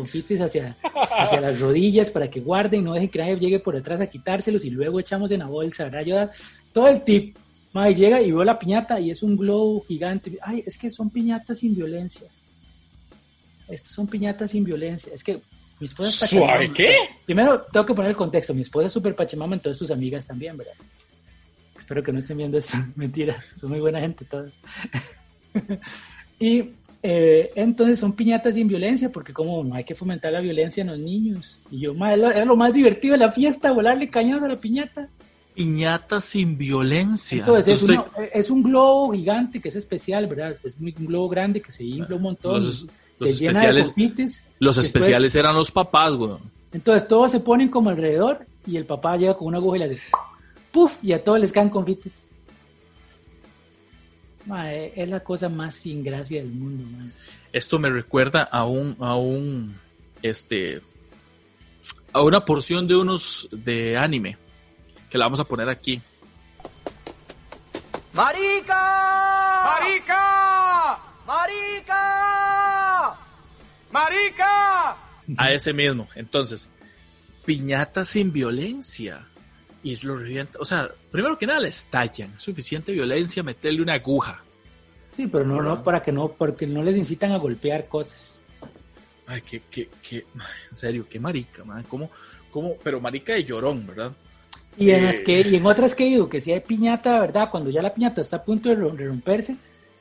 [0.00, 0.76] confites hacia,
[1.18, 4.64] hacia las rodillas para que guarden, no dejen que nadie llegue por detrás a quitárselos
[4.64, 6.04] y luego echamos en la bolsa, ¿verdad?
[6.04, 6.30] Yo da
[6.72, 7.36] todo el tip.
[7.72, 10.38] Mae, llega y veo la piñata y es un globo gigante.
[10.42, 12.28] Ay, es que son piñatas sin violencia.
[13.68, 15.12] Estos son piñatas sin violencia.
[15.14, 15.40] Es que
[15.78, 16.74] mi esposa es ¿Suave pachamama.
[16.74, 16.96] qué?
[17.26, 18.54] Primero, tengo que poner el contexto.
[18.54, 20.72] Mi esposa es súper pachamama, entonces sus amigas también, ¿verdad?
[21.78, 22.78] Espero que no estén viendo esto.
[22.96, 24.52] Mentira, son muy buena gente todas.
[26.40, 26.70] y
[27.02, 30.88] eh, entonces son piñatas sin violencia, porque como no hay que fomentar la violencia en
[30.88, 31.60] los niños.
[31.70, 35.08] Y yo, "Ma, era lo- más divertido de la fiesta, volarle cañones a la piñata.
[35.54, 37.38] Piñata sin violencia.
[37.40, 40.52] Entonces es, Entonces, uno- es un globo gigante que es especial, ¿verdad?
[40.52, 42.62] Es un globo grande que se infla un montón.
[42.64, 42.86] Los-
[43.18, 44.46] los se llena de especiales- confites.
[44.58, 46.40] los Después- especiales eran los papás, weón.
[46.72, 49.84] Entonces todos se ponen como alrededor y el papá llega con una aguja y le
[49.86, 49.98] hace
[50.70, 51.02] ¡puf!
[51.02, 52.26] y a todos les caen confites.
[54.50, 57.10] Mae, es la cosa más sin gracia del mundo, mae.
[57.52, 59.78] Esto me recuerda a un, a un,
[60.22, 60.82] este,
[62.12, 64.36] a una porción de unos de anime
[65.08, 66.02] que la vamos a poner aquí.
[68.12, 68.74] ¡Marica!
[69.64, 70.98] ¡Marica!
[71.26, 71.96] ¡Marica!
[73.92, 74.96] ¡Marica!
[75.36, 76.08] A ese mismo.
[76.16, 76.68] Entonces,
[77.44, 79.29] piñata sin violencia.
[79.82, 80.58] Y lo revienta.
[80.60, 82.38] O sea, primero que nada le estallan.
[82.38, 84.42] Suficiente violencia meterle una aguja.
[85.10, 88.42] Sí, pero no, no, para que no, porque no les incitan a golpear cosas.
[89.26, 90.24] Ay, qué, qué, qué,
[90.70, 91.84] en serio, qué marica, man.
[91.88, 92.10] ¿Cómo,
[92.50, 94.12] cómo, pero marica de llorón, ¿verdad?
[94.76, 95.06] Y en, Eh.
[95.06, 97.50] las que, y en otras que digo que si hay piñata, ¿verdad?
[97.50, 99.56] Cuando ya la piñata está a punto de romperse,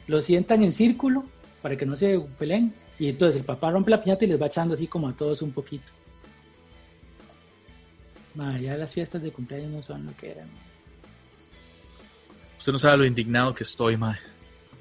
[0.08, 1.24] lo sientan en círculo
[1.62, 2.74] para que no se peleen.
[3.00, 5.42] Y entonces el papá rompe la piñata y les va echando así como a todos
[5.42, 5.92] un poquito.
[8.36, 10.48] Mae, ya las fiestas de cumpleaños no son lo que eran.
[12.58, 13.96] Usted no sabe lo indignado que estoy.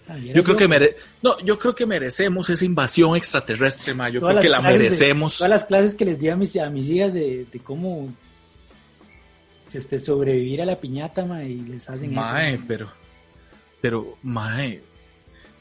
[0.08, 4.08] Ay, era Yo creo que mere no, yo creo que merecemos esa invasión extraterrestre, ma.
[4.08, 5.36] Yo todas creo que la clases de- merecemos.
[5.38, 8.12] todas las clases que les di a mis, a mis hijas de, de cómo
[9.72, 12.64] este, sobrevivir a la piñata, ma, y les hacen Mae, eso.
[12.66, 12.92] pero,
[13.80, 14.82] pero, mae,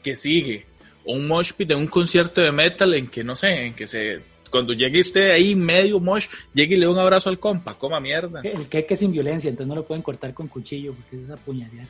[0.02, 0.66] que sigue
[1.04, 4.20] un mosh pit de un concierto de metal en que no sé, en que se,
[4.48, 8.00] cuando llegue usted ahí medio mosh, llegue y le dé un abrazo al compa, coma
[8.00, 8.40] mierda.
[8.42, 11.86] El queque sin violencia, entonces no lo pueden cortar con cuchillo porque es apuñalear.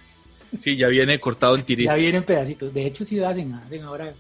[0.59, 1.95] Sí, ya viene cortado en tiritas.
[1.95, 2.73] Ya vienen pedacitos.
[2.73, 4.13] De hecho, sí lo hacen, hacen ahora,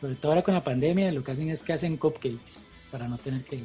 [0.00, 3.18] sobre todo ahora con la pandemia, lo que hacen es que hacen cupcakes para no
[3.18, 3.64] tener que.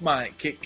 [0.00, 0.58] Mae, ¿qué?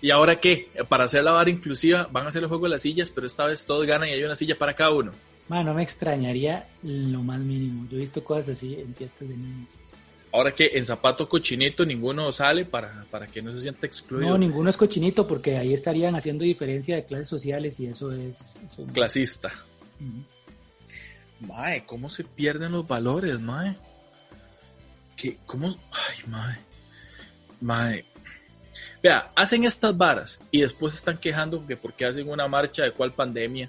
[0.00, 0.68] ¿Y ahora qué?
[0.88, 3.46] Para hacer la vara inclusiva, van a hacer el juego de las sillas, pero esta
[3.46, 5.12] vez todos ganan y hay una silla para cada uno.
[5.52, 7.86] Man, no me extrañaría lo más mínimo.
[7.90, 9.68] Yo he visto cosas así en fiestas de niños.
[10.32, 14.30] Ahora que en zapato cochinito ninguno sale para, para que no se sienta excluido.
[14.30, 18.62] No, ninguno es cochinito porque ahí estarían haciendo diferencia de clases sociales y eso es.
[18.64, 19.52] eso- Clasista.
[21.40, 23.76] Mae, ¿cómo se pierden los valores, mae?
[25.16, 25.36] ¿Qué?
[25.44, 25.68] ¿Cómo?
[25.92, 26.58] Ay, mae.
[27.60, 28.04] Mae.
[29.02, 33.12] Vea, hacen estas varas y después están quejando que porque hacen una marcha de cuál
[33.12, 33.68] pandemia.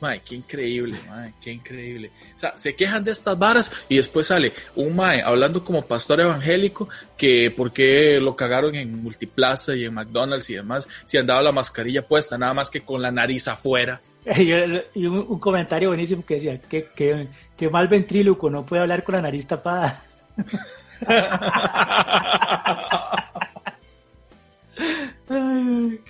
[0.00, 2.10] Mae, qué increíble, mae, qué increíble.
[2.36, 6.20] O sea, se quejan de estas varas y después sale un mae hablando como pastor
[6.20, 11.42] evangélico que por qué lo cagaron en Multiplaza y en McDonald's y demás, si andaba
[11.42, 14.00] la mascarilla puesta, nada más que con la nariz afuera.
[14.94, 19.04] Y un, un comentario buenísimo que decía, que, que, que mal ventríloco, no puede hablar
[19.04, 20.02] con la nariz tapada.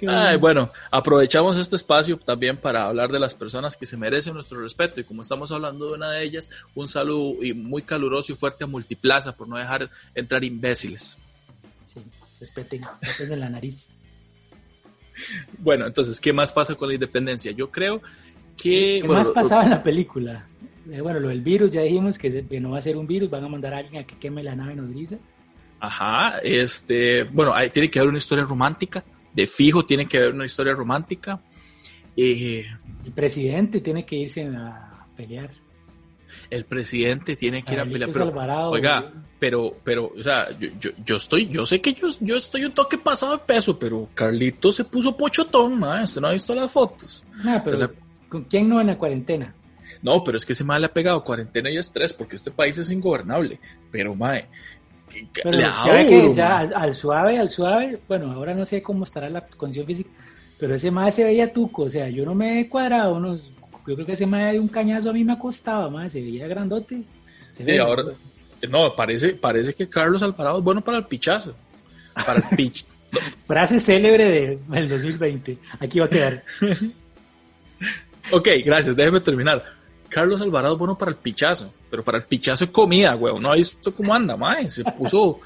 [0.09, 4.61] Ay, bueno, aprovechamos este espacio también para hablar de las personas que se merecen nuestro
[4.61, 8.37] respeto y como estamos hablando de una de ellas, un saludo y muy caluroso y
[8.37, 11.17] fuerte a Multiplaza por no dejar entrar imbéciles.
[11.87, 12.01] Sí,
[12.41, 13.89] respeten, respeten la nariz.
[15.59, 17.53] Bueno, entonces, ¿qué más pasa con la independencia?
[17.53, 18.01] Yo creo
[18.57, 18.99] que...
[19.01, 20.45] ¿Qué bueno, más lo- pasaba en la película?
[20.91, 23.45] Eh, bueno, lo del virus, ya dijimos que, no va a ser un virus, van
[23.45, 25.17] a mandar a alguien a que queme la nave nodriza.
[25.81, 30.35] Ajá, este, bueno, hay- tiene que haber una historia romántica, de fijo tiene que haber
[30.35, 31.41] una historia romántica.
[32.17, 32.65] Eh,
[33.05, 35.51] El presidente tiene que irse a pelear.
[36.51, 39.13] el presidente tiene que ir a pelear, pero, Alvarado, oiga, güey.
[39.39, 42.73] pero, pero, o sea, yo, yo, yo estoy, yo sé que yo, yo estoy un
[42.73, 46.71] toque pasado de peso, pero Carlito se puso pochotón, ma, usted no ha visto las
[46.71, 47.25] fotos.
[47.45, 47.91] Nah, pero o sea-
[48.29, 49.55] ¿con quién no en la cuarentena?
[50.03, 52.77] No, pero es que ese mae le ha pegado cuarentena y estrés porque este país
[52.79, 53.61] es ingobernable,
[53.93, 54.49] pero mae,
[55.43, 55.75] Pero ya
[56.09, 59.87] que ya al, al suave, al suave, bueno, ahora no sé cómo estará la condición
[59.87, 60.11] física,
[60.59, 63.51] pero ese mae se veía tuco, o sea, yo no me he cuadrado, unos,
[63.87, 66.47] yo creo que ese mae de un cañazo a mí me acostaba, mae, se veía
[66.47, 67.03] grandote.
[67.51, 68.05] Se Y ahora,
[68.69, 71.55] no, parece, parece que Carlos Alvarado es bueno para el pichazo,
[72.15, 72.85] para el pitch.
[73.47, 76.43] Frase célebre de- del 2020, aquí va a quedar.
[78.33, 79.63] Ok, gracias, déjeme terminar.
[80.15, 83.43] Carlos Alvarado es bueno para el pichazo, pero para el pichazo es comida, weón.
[83.43, 84.71] No ha visto cómo anda, mae.
[84.71, 85.41] Se puso,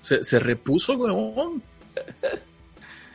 [0.00, 1.60] se, se repuso, weón.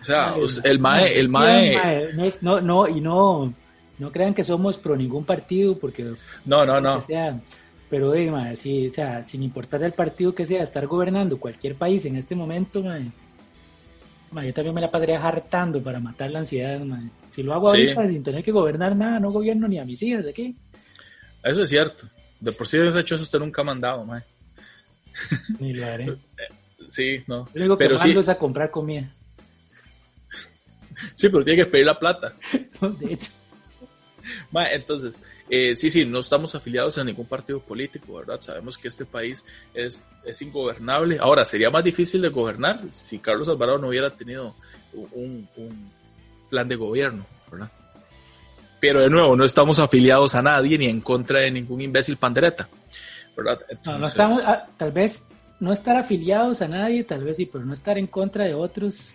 [0.01, 2.11] O sea, el mae, el mae.
[2.13, 3.53] No, no, no, y no,
[3.99, 6.03] no crean que somos pro ningún partido, porque
[6.45, 6.99] No, no, no.
[7.01, 7.39] sea,
[7.89, 11.75] pero eh, mae, sí, o sea, sin importar el partido que sea, estar gobernando cualquier
[11.75, 13.09] país en este momento, mae,
[14.31, 17.09] mae, yo también me la pasaría hartando para matar la ansiedad, mae.
[17.29, 17.81] Si lo hago Sí.
[17.81, 20.55] ahorita sin tener que gobernar nada, no gobierno ni a mis hijas aquí.
[21.47, 22.07] Eso es cierto.
[22.39, 24.21] De por sí ese hecho eso usted nunca ha mandado, mae.
[25.59, 26.15] Ni lo haré.
[26.87, 27.49] Sí, no.
[27.53, 29.09] Lo único que Pero sí, mando es a comprar comida.
[31.15, 32.35] sí, pero tiene que pedir la plata.
[32.99, 33.31] De hecho,
[34.51, 38.41] Ma, entonces, eh, sí, sí, no estamos afiliados a ningún partido político, ¿verdad?
[38.41, 41.17] Sabemos que este país es, es ingobernable.
[41.19, 44.53] Ahora, sería más difícil de gobernar si Carlos Alvarado no hubiera tenido
[44.93, 45.91] un, un
[46.49, 47.71] plan de gobierno, ¿verdad?
[48.79, 52.69] Pero de nuevo, no estamos afiliados a nadie ni en contra de ningún imbécil pandereta,
[53.35, 53.59] ¿verdad?
[53.59, 55.27] no, no Entonces, estamos, ah, tal vez
[55.59, 59.13] no estar afiliados a nadie, tal vez sí, pero no estar en contra de otros.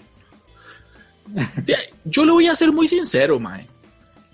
[2.05, 3.66] yo le voy a ser muy sincero, mae.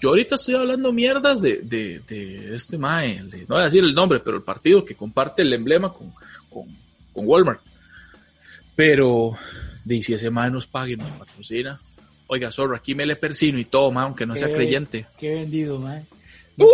[0.00, 3.82] Yo ahorita estoy hablando mierdas de, de, de este mae, de- no voy a decir
[3.82, 6.14] el nombre, pero el partido que comparte el emblema con,
[6.48, 6.66] con,
[7.12, 7.60] con Walmart.
[8.76, 9.32] Pero,
[9.84, 11.80] de si ese mae nos paga y nos patrocina.
[12.28, 15.06] Oiga, zorro, aquí me le persino y todo, mae, aunque no sea creyente.
[15.18, 16.04] Qué vendido, mae.
[16.56, 16.66] No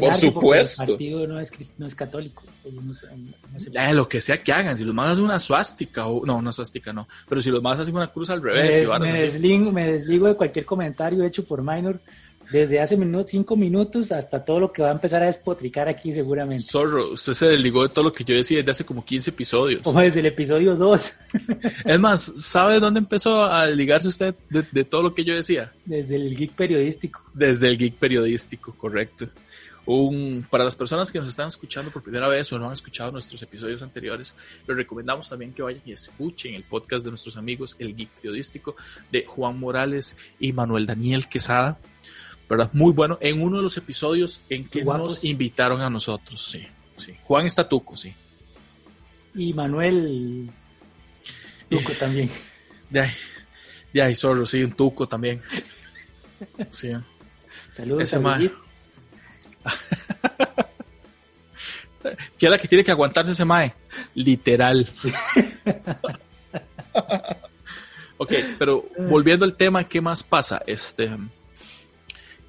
[0.00, 0.82] por supuesto.
[0.82, 2.42] El partido no es, no es católico.
[2.64, 5.24] Ellos no se- no se- Ya, lo que sea que hagan, si los más hacen
[5.24, 8.42] una suástica, o no, una suástica no, pero si los más hacen una cruz al
[8.42, 11.98] me, revés, y des- varas me desligo, me desligo de cualquier comentario hecho por Minor
[12.52, 16.12] desde hace minu- cinco minutos hasta todo lo que va a empezar a despotricar aquí
[16.12, 16.64] seguramente.
[16.64, 19.82] Zorro, usted se desligó de todo lo que yo decía desde hace como 15 episodios.
[19.82, 21.12] Como desde el episodio 2,
[21.84, 25.72] Es más, ¿sabe dónde empezó a ligarse usted de, de todo lo que yo decía?
[25.84, 27.22] desde el geek periodístico.
[27.34, 29.28] Desde el geek periodístico, correcto.
[29.86, 33.10] Un, para las personas que nos están escuchando por primera vez o no han escuchado
[33.10, 34.34] nuestros episodios anteriores,
[34.68, 38.76] les recomendamos también que vayan y escuchen el podcast de nuestros amigos El Geek Periodístico
[39.10, 41.78] de Juan Morales y Manuel Daniel Quesada.
[42.50, 42.68] ¿Verdad?
[42.72, 43.16] Muy bueno.
[43.20, 45.14] En uno de los episodios en que Guapos.
[45.14, 46.66] nos invitaron a nosotros, sí.
[46.96, 47.14] sí.
[47.22, 48.12] Juan está tuco, sí.
[49.36, 50.50] Y Manuel
[51.70, 52.28] Luco también.
[52.90, 53.12] De ahí,
[53.92, 55.40] de ahí, zorro, sí, un tuco también.
[56.70, 56.90] Sí.
[57.70, 58.18] Saludos Ese
[62.38, 63.72] que es la que tiene que aguantarse ese mae.
[64.14, 64.90] Literal.
[68.16, 70.60] ok, pero volviendo al tema, ¿qué más pasa?
[70.66, 71.16] Este.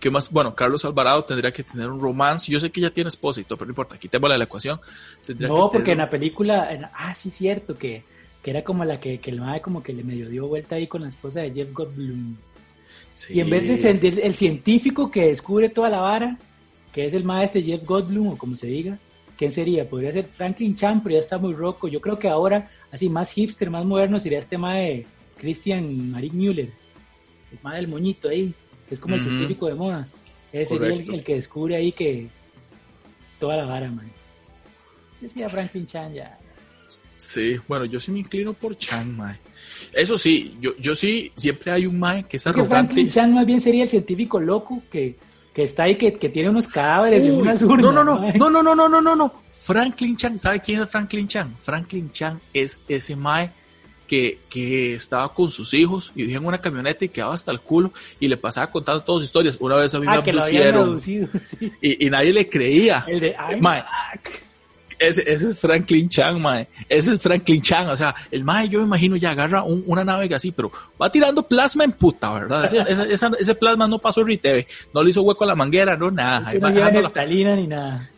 [0.02, 0.30] ¿Qué más?
[0.32, 2.52] Bueno, Carlos Alvarado tendría que tener un romance.
[2.52, 4.80] Yo sé que ya tiene esposa y todo, pero no importa, quitémosle la ecuación.
[5.26, 8.04] Tendría No, que porque en la película, en- ah, sí, cierto, que,
[8.42, 10.88] que era como la que, que el mae como que le medio dio vuelta ahí
[10.88, 12.36] con la esposa de Jeff Goldblum.
[13.14, 13.34] Sí.
[13.36, 16.38] Y en vez de ser el, el científico que descubre toda la vara,
[16.92, 18.98] que es el maestro Jeff Goldblum, o como se diga,
[19.38, 19.88] ¿quién sería?
[19.88, 21.88] Podría ser Franklin Chan, pero ya está muy roco.
[21.88, 25.06] Yo creo que ahora, así más hipster, más moderno, sería este mae de
[25.38, 26.70] Christian Marik Müller,
[27.52, 28.52] el mae del moñito ahí,
[28.92, 30.06] que es como el científico de moda.
[30.52, 32.28] Ese sería el, que descubre ahí que
[33.40, 34.10] toda la vara, mae.
[35.22, 36.38] Yo sería Franklin Chan ya.
[37.16, 39.38] Sí, bueno, yo sí me inclino por Chan, mae.
[39.94, 43.08] Eso sí, yo, yo sí, siempre hay un mae que es que Franklin arrogante.
[43.08, 45.16] Chan más bien sería el científico loco que,
[45.54, 47.94] que está ahí, que, que tiene unos cadáveres en unas urnas.
[47.94, 49.34] no, no, no, no, no, no, no, no, no.
[49.54, 51.56] Franklin Chan, ¿sabe quién es Franklin Chan?
[51.62, 53.52] Franklin Chan es ese mae
[54.12, 57.62] que, que estaba con sus hijos y vivía en una camioneta y quedaba hasta el
[57.62, 59.56] culo y le pasaba contando todas sus historias.
[59.62, 61.72] Una vez a mí me Ah, que lo abducieron reducido, sí.
[61.82, 63.06] y, y nadie le creía.
[63.08, 63.86] El de Mae.
[65.00, 66.68] Ese, ese es Franklin Chan, mae.
[66.90, 67.88] Ese es Franklin Chan.
[67.90, 71.10] O sea, el mae, yo me imagino, ya agarra un- una nave así, pero va
[71.10, 72.66] tirando plasma en puta, ¿verdad?
[72.66, 75.96] Ese, ese- esa- ese plasma no pasó RITV, no le hizo hueco a la manguera,
[75.96, 76.50] no, nada.
[76.50, 78.10] Ahí va no lleva dejando la- ni nada.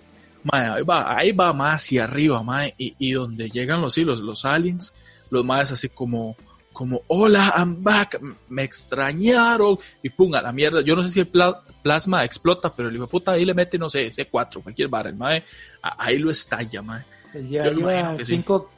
[0.44, 2.74] mae, ahí va, ahí va más hacia arriba, mae.
[2.78, 4.94] Y, y donde llegan los hilos, los aliens,
[5.34, 6.38] los maes así como,
[6.72, 8.20] como, hola, I'm back,
[8.50, 9.78] me extrañaron.
[10.02, 10.82] Y pum, a la mierda.
[10.82, 13.54] Yo no sé si el pla- plasma explota, pero el hijo de puta ahí le
[13.54, 15.44] mete, no sé, C4, cualquier vara, el mae.
[15.82, 17.04] Ahí lo estalla, mae.
[17.32, 18.34] Pues lleva imagino que sí.
[18.36, 18.70] cinco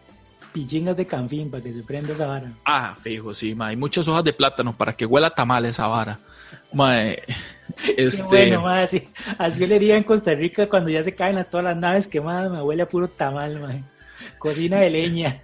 [0.53, 2.51] pichingas de canfín para que se prenda esa vara.
[2.63, 3.67] Ah, fijo, sí, ma.
[3.67, 6.17] Hay muchas hojas de plátano para que huela tamal esa vara.
[6.73, 7.21] Ma, eh,
[7.97, 11.43] este, Qué bueno, mae, así, así olería en Costa Rica cuando ya se caen a
[11.43, 13.83] todas las naves quemadas, me huele a puro tamal, mae.
[14.37, 15.41] Cocina de leña.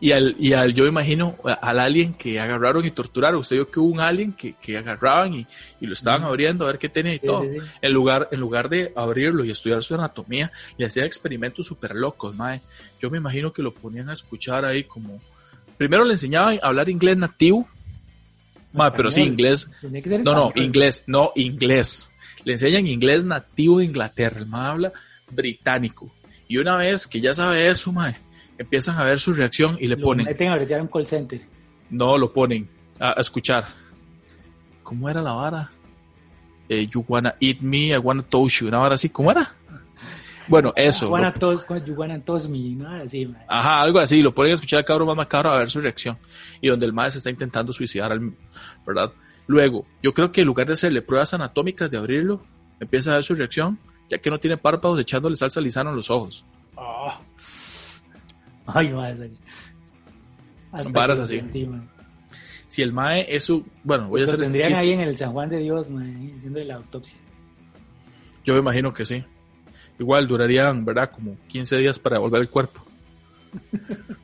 [0.00, 3.40] Y al, y al, yo imagino al alien que agarraron y torturaron.
[3.40, 5.46] Usted vio que hubo un alien que, que agarraban y,
[5.80, 7.42] y lo estaban abriendo a ver qué tenía y todo.
[7.42, 7.66] sí, sí.
[7.82, 12.34] En lugar, en lugar de abrirlo y estudiar su anatomía, le hacían experimentos súper locos,
[12.34, 12.60] mae.
[13.00, 15.20] Yo me imagino que lo ponían a escuchar ahí como.
[15.76, 17.68] Primero le enseñaban a hablar inglés nativo.
[18.72, 19.70] Ma, pero sí, inglés.
[20.24, 22.10] No, no, inglés, no, inglés.
[22.44, 24.38] Le enseñan inglés nativo de Inglaterra.
[24.40, 24.92] El mae habla
[25.30, 26.10] británico.
[26.48, 28.16] Y una vez que ya sabe eso, mae,
[28.58, 31.40] empiezan a ver su reacción y le Lo ponen, meten a un call center.
[31.90, 33.66] no, lo ponen a, a escuchar.
[34.82, 35.70] ¿Cómo era la vara?
[36.68, 38.68] Eh, you wanna eat me, I wanna touch you.
[38.68, 39.54] Una vara así, ¿cómo era?
[40.48, 41.06] Bueno, eso.
[41.06, 42.88] You wanna lo- wanna toss me, ¿no?
[42.88, 43.28] Así.
[43.48, 46.16] Ajá, algo así, lo ponen a escuchar al cabrón más macabro a ver su reacción.
[46.60, 48.32] Y donde el mae se está intentando suicidar, al-
[48.86, 49.12] ¿verdad?
[49.48, 52.44] Luego, yo creo que en lugar de hacerle pruebas anatómicas de abrirlo,
[52.80, 53.78] empieza a ver su reacción,
[54.08, 56.44] ya que no tiene párpados, echándole salsa lisana en los ojos.
[56.76, 57.20] Ah.
[58.74, 59.26] Ay, esa-
[60.72, 61.38] Hasta Varas así.
[61.38, 61.68] sentí.
[62.68, 63.64] Si el mae es su...
[63.84, 66.58] Bueno, voy a hacer este tendrían ahí en el San Juan de Dios, mae, haciendo
[66.60, 67.18] la autopsia.
[68.44, 69.24] Yo me imagino que sí.
[69.98, 71.10] Igual durarían, ¿verdad?
[71.10, 72.80] Como 15 días para devolver el cuerpo.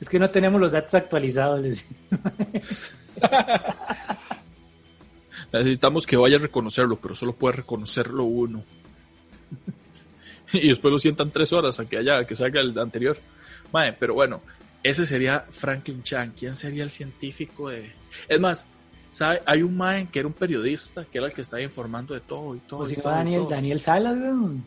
[0.00, 1.66] Es que no tenemos los datos actualizados.
[5.52, 8.62] Necesitamos que vaya a reconocerlo, pero solo puede reconocerlo uno.
[10.52, 13.16] y después lo sientan tres horas a que haya, a que salga el anterior.
[13.72, 14.42] Mae, pero bueno,
[14.82, 16.32] ese sería Franklin Chan.
[16.38, 17.92] ¿Quién sería el científico de...?
[18.28, 18.66] Es más,
[19.10, 19.42] ¿sabe?
[19.46, 22.54] Hay un mae que era un periodista, que era el que estaba informando de todo
[22.54, 22.80] y todo.
[22.80, 23.50] O y si no, todo y Daniel, todo.
[23.50, 24.64] Daniel Salas, weón.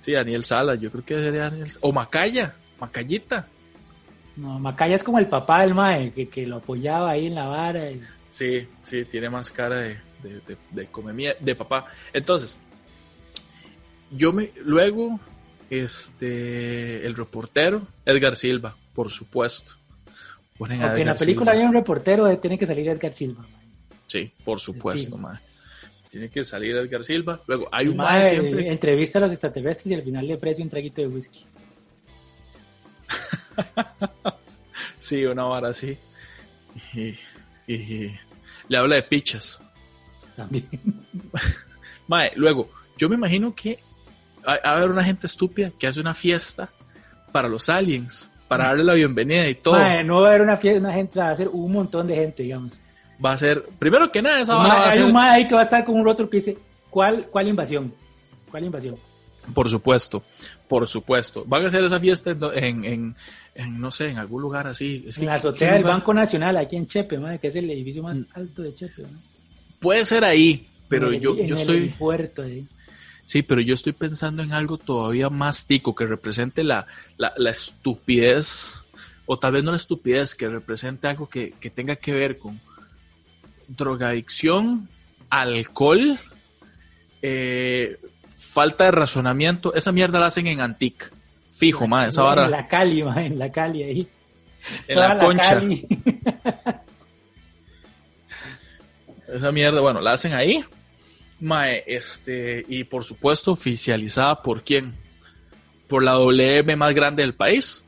[0.00, 3.46] Sí, Daniel Sala, yo creo que sería Daniel O Macaya, Macayita.
[4.36, 7.46] No, Macaya es como el papá del mae, que, que lo apoyaba ahí en la
[7.46, 7.90] vara.
[7.90, 8.00] y-
[8.30, 11.86] Sí, sí, tiene más cara de, de, de, de come mie- de papá.
[12.12, 12.56] Entonces,
[14.10, 15.18] yo me, luego,
[15.70, 19.72] este, el reportero, Edgar Silva, por supuesto.
[20.58, 21.52] Ponen Aunque en la película Silva.
[21.52, 23.44] había un reportero, eh, tiene que salir Edgar Silva.
[24.06, 25.38] Sí, por supuesto, mae.
[26.10, 27.40] Tiene que salir Edgar Silva.
[27.46, 28.68] Luego, hay un mae mae siempre.
[28.72, 31.44] entrevista a los extraterrestres y al final le ofrece un traguito de whisky.
[34.98, 35.96] Sí, una vara así.
[36.94, 37.00] Y,
[37.66, 38.18] y- y
[38.68, 39.60] le habla de pichas.
[40.36, 40.68] También.
[42.08, 43.78] Mae, luego, yo me imagino que
[44.46, 46.68] va va a haber una gente estúpida que hace una fiesta
[47.32, 49.78] para los aliens, para darle la bienvenida y todo.
[50.04, 52.42] No va a haber una fiesta, una gente, va a ser un montón de gente,
[52.42, 52.72] digamos.
[53.24, 55.54] Va a ser, primero que nada, esa va a hay ser, un mae ahí que
[55.54, 56.56] va a estar con un otro que dice,
[56.88, 57.92] ¿cuál, cuál invasión?
[58.50, 58.96] ¿Cuál invasión?
[59.54, 60.22] por supuesto,
[60.68, 61.44] por supuesto.
[61.46, 65.04] Van a hacer esa fiesta en, en, no sé, en algún lugar así.
[65.08, 65.82] Es En la ¿qué azotea del?
[65.84, 69.02] Banco Nacional, aquí en Chepe, mae, que es el edificio más alto de Chepe.
[69.02, 69.12] mae.
[69.80, 71.88] Puede ser ahí, pero En el- yo, en yo el soy...
[71.98, 72.44] puerto.
[73.30, 77.50] Sí, pero yo estoy pensando en algo todavía más tico, que represente la, la, la
[77.50, 78.82] estupidez,
[79.24, 82.60] o tal vez no la estupidez, que represente algo que, que tenga que ver con
[83.68, 84.88] drogadicción,
[85.28, 86.18] alcohol,
[87.22, 87.98] eh,
[88.36, 89.74] falta de razonamiento.
[89.74, 91.12] Esa mierda la hacen en Antic.
[91.52, 94.08] Fijo, ma, esa En vara la Cali, mae, en la Cali ahí.
[94.88, 95.54] en Toda la concha.
[95.54, 95.86] Cali.
[99.32, 100.64] Esa mierda, bueno, la hacen ahí.
[101.40, 104.94] Mae, este, y por supuesto, oficializada por quién?
[105.88, 107.82] Por la WM más grande del país.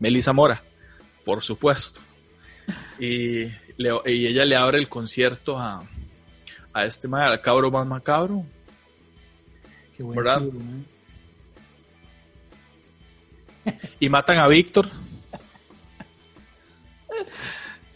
[0.00, 0.62] Melissa Mora,
[1.24, 2.00] por supuesto.
[2.98, 3.44] Y,
[3.76, 5.86] le- y ella le abre el concierto a,
[6.72, 8.44] a este mae, al cabro más macabro.
[9.96, 10.86] Qué buen.
[14.00, 14.88] Y matan a Víctor.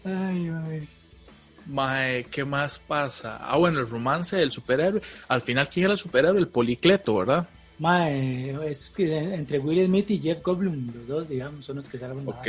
[0.04, 0.88] Ay, ay.
[1.72, 3.38] Mae, ¿qué más pasa?
[3.40, 5.00] Ah, bueno, el romance del superhéroe.
[5.28, 6.38] Al final, ¿quién era el superhéroe?
[6.38, 7.48] El policleto, ¿verdad?
[7.78, 11.98] Mae, es que entre Will Smith y Jeff Goldblum, los dos, digamos, son los que
[11.98, 12.46] salvan Ok.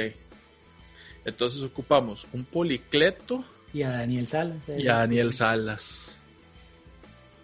[1.23, 4.67] Entonces ocupamos un policleto Y a Daniel Salas.
[4.67, 4.81] eh.
[4.81, 6.17] y a Daniel Salas.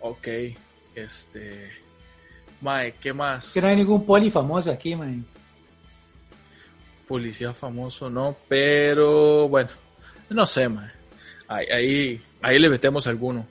[0.01, 0.27] Ok.
[0.95, 1.71] Este.
[2.59, 3.53] Mae, ¿qué más?
[3.53, 5.19] Que no hay ningún poli famoso aquí, mae.
[7.07, 9.69] Policía famoso, no, pero bueno,
[10.29, 10.98] no sé, mae.
[11.49, 13.45] Ahí, ahí, ahí le metemos alguno.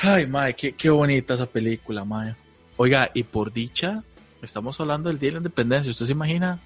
[0.00, 2.34] Ay, mae, qué, qué bonita esa película, mae.
[2.76, 4.04] Oiga, y por dicha,
[4.40, 5.90] estamos hablando del Día de la Independencia.
[5.90, 6.60] ¿Usted se imagina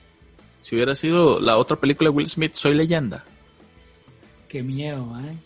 [0.60, 3.24] si hubiera sido la otra película de Will Smith, Soy Leyenda?
[4.46, 5.36] Qué miedo, mae.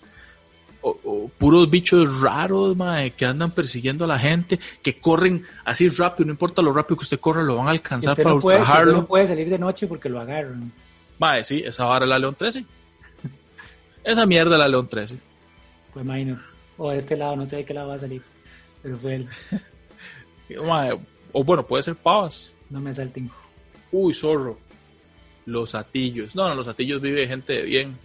[0.80, 5.88] O, o puros bichos raros, mae, que andan persiguiendo a la gente, que corren así
[5.88, 8.40] rápido, no importa lo rápido que usted corra, lo van a alcanzar usted, para no
[8.40, 10.72] puede, usted no puede salir de noche porque lo agarran.
[11.20, 12.64] Mae, sí, esa vara la León 13.
[14.08, 15.18] Esa mierda la León 13.
[15.92, 16.38] Fue Minor.
[16.78, 18.22] O de este lado, no sé de qué lado va a salir.
[18.82, 19.28] Pero fue él.
[21.32, 22.54] O bueno, puede ser pavas.
[22.70, 23.30] No me salten.
[23.92, 24.58] Uy, zorro.
[25.44, 26.34] Los atillos.
[26.34, 27.98] No, no, los atillos vive gente de bien.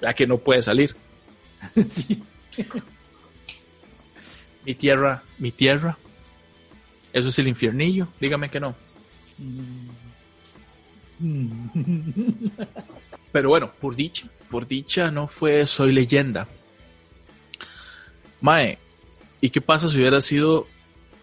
[0.00, 0.96] La que no puede salir.
[1.88, 2.20] sí.
[4.64, 5.96] Mi tierra, mi tierra.
[7.12, 8.08] Eso es el infiernillo.
[8.18, 8.74] Dígame que no.
[13.34, 16.46] Pero bueno, por dicha, por dicha no fue Soy leyenda.
[18.40, 18.78] Mae,
[19.40, 20.68] ¿y qué pasa si hubiera sido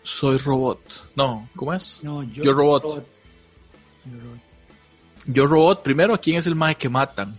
[0.04, 0.82] Soy robot?
[1.16, 2.04] No, ¿cómo es?
[2.04, 2.84] No, yo, Yo Robot.
[2.84, 3.08] Yo Robot.
[5.26, 7.34] Yo Robot, primero, ¿quién es el mae que matan?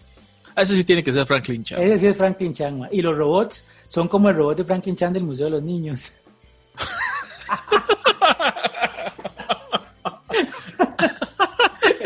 [0.57, 1.79] Ese sí tiene que ser Franklin Chan.
[1.79, 2.79] Ese sí es Franklin Chan.
[2.79, 2.89] mae.
[2.93, 6.15] Y los robots son como el robot de Franklin Chan del Museo de los Niños.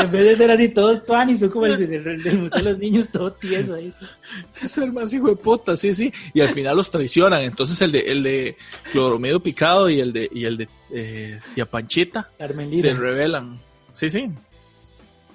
[0.06, 2.78] en vez de ser así todos tuanis, son como el del, del Museo de los
[2.78, 3.92] Niños, todo tieso ahí.
[4.54, 6.12] ser más hijo de puta, sí, sí.
[6.32, 7.42] Y al final los traicionan.
[7.42, 8.56] Entonces el de, el de
[8.90, 11.40] cloromedio picado y el de, y el de eh,
[11.70, 12.94] Panchita se Lira.
[12.94, 13.58] rebelan.
[13.92, 14.28] Sí, sí.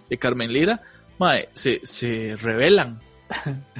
[0.09, 0.81] De Carmen Lira,
[1.19, 2.99] mae, se, se rebelan.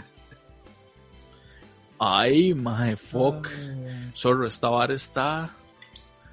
[2.00, 3.48] Ay, mae, fuck.
[4.16, 5.50] Zorro, esta vara está.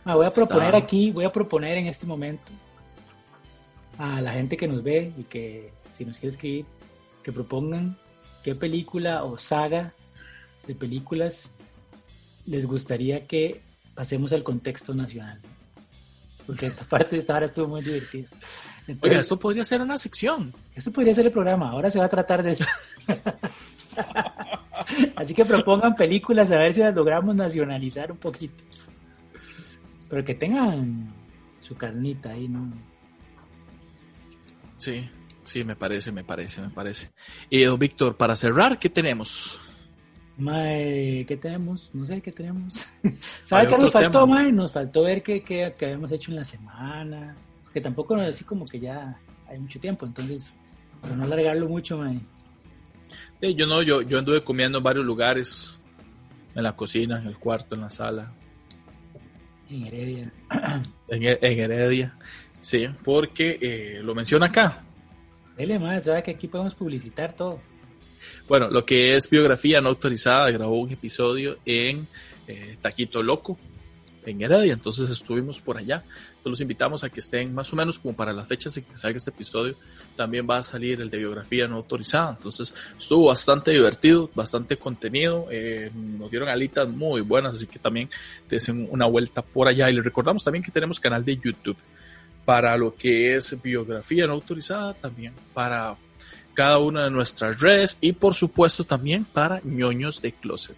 [0.04, 0.78] Ah, voy a proponer Está.
[0.78, 2.50] aquí, voy a proponer en este momento
[3.98, 6.66] a la gente que nos ve y que si nos quiere escribir,
[7.22, 7.96] que propongan
[8.42, 9.92] qué película o saga
[10.66, 11.50] de películas
[12.46, 13.60] les gustaría que
[13.94, 15.40] pasemos al contexto nacional.
[16.46, 18.28] Porque esta parte de esta hora estuvo muy divertida.
[18.86, 20.54] Entonces, Oiga, esto podría ser una sección.
[20.74, 22.64] esto podría ser el programa, ahora se va a tratar de eso.
[25.16, 28.62] Así que propongan películas a ver si las logramos nacionalizar un poquito.
[30.08, 31.12] Pero que tengan
[31.60, 32.72] su carnita ahí, ¿no?
[34.78, 35.10] Sí,
[35.44, 37.10] sí, me parece, me parece, me parece.
[37.50, 39.60] Y don Víctor, para cerrar, ¿qué tenemos?
[40.38, 41.92] Mae, ¿qué tenemos?
[41.94, 42.74] No sé qué tenemos.
[43.42, 44.26] ¿Sabe Hay qué nos faltó, tema.
[44.36, 44.52] Mae?
[44.52, 47.36] Nos faltó ver qué, qué, qué habíamos hecho en la semana.
[47.74, 49.18] Que tampoco nos así como que ya
[49.48, 50.52] hay mucho tiempo, entonces,
[51.02, 52.20] para no alargarlo mucho, Mae.
[53.40, 55.80] Sí, yo no, yo, yo anduve comiendo en varios lugares,
[56.54, 58.32] en la cocina, en el cuarto, en la sala,
[59.68, 60.32] En Heredia.
[61.08, 62.16] en, en Heredia.
[62.60, 64.82] Sí, porque eh, lo menciona acá.
[65.56, 67.60] Dele, Mae, sabe que aquí podemos publicitar todo.
[68.48, 72.06] Bueno, lo que es biografía no autorizada, grabó un episodio en
[72.46, 73.58] eh, Taquito Loco,
[74.24, 76.04] en Heredia, entonces estuvimos por allá.
[76.28, 78.96] Entonces los invitamos a que estén más o menos como para las fechas en que
[78.96, 79.74] salga este episodio.
[80.16, 82.30] También va a salir el de biografía no autorizada.
[82.30, 85.46] Entonces estuvo bastante divertido, bastante contenido.
[85.50, 88.08] eh, nos dieron alitas muy buenas, así que también
[88.48, 89.90] desen una vuelta por allá.
[89.90, 91.76] Y les recordamos también que tenemos canal de YouTube
[92.48, 95.94] para lo que es biografía no autorizada, también para
[96.54, 100.74] cada una de nuestras redes y por supuesto también para ñoños de closet.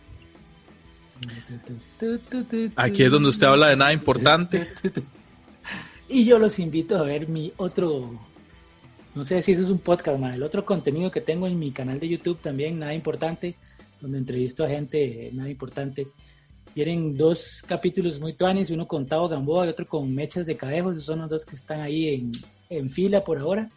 [2.75, 4.69] Aquí es donde usted habla de nada importante.
[6.09, 8.19] Y yo los invito a ver mi otro,
[9.15, 11.71] no sé si eso es un podcast, man, el otro contenido que tengo en mi
[11.71, 13.55] canal de YouTube también, nada importante,
[14.01, 16.09] donde entrevisto a gente eh, nada importante.
[16.75, 20.95] Tienen dos capítulos muy tuanes, uno con Tavo Gamboa y otro con Mechas de Cadejos,
[20.95, 22.33] esos son los dos que están ahí en,
[22.69, 23.69] en fila por ahora.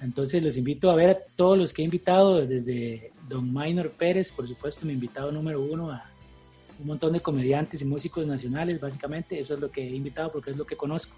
[0.00, 4.32] Entonces los invito a ver a todos los que he invitado, desde Don Minor Pérez,
[4.32, 6.12] por supuesto, mi invitado número uno a,
[6.82, 9.38] un montón de comediantes y músicos nacionales, básicamente.
[9.38, 11.16] Eso es lo que he invitado porque es lo que conozco.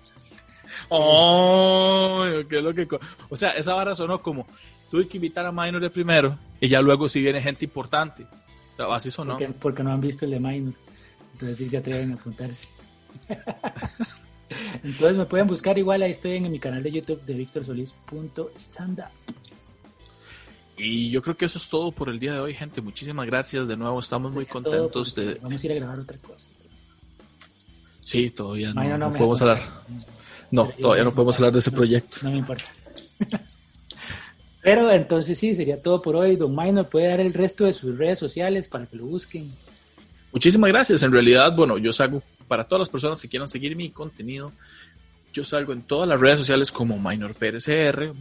[0.88, 2.88] Oh, ¿qué es lo que
[3.28, 4.46] o sea, esa vara sonó como
[4.90, 8.26] tuve que invitar a Minor de primero y ya luego si viene gente importante.
[8.90, 9.38] así sonó.
[9.38, 10.74] Porque, porque, no han visto el de Minor.
[11.34, 12.68] Entonces sí se atreven a apuntarse.
[14.82, 19.06] Entonces me pueden buscar igual, ahí estoy en mi canal de YouTube de victorsolis.standup.
[20.76, 22.80] Y yo creo que eso es todo por el día de hoy, gente.
[22.80, 24.00] Muchísimas gracias de nuevo.
[24.00, 25.34] Estamos muy contentos de.
[25.40, 26.46] Vamos a ir a grabar otra cosa.
[28.00, 29.62] Sí, todavía no, podemos hablar.
[30.50, 32.18] No, todavía no podemos hablar de ese proyecto.
[32.22, 32.64] No me importa.
[34.62, 36.36] Pero entonces sí, sería todo por hoy.
[36.36, 39.52] Don Minor puede dar el resto de sus redes sociales para que lo busquen.
[40.34, 41.04] Muchísimas gracias.
[41.04, 44.52] En realidad, bueno, yo salgo para todas las personas que quieran seguir mi contenido.
[45.32, 48.12] Yo salgo en todas las redes sociales como Minor PRCR,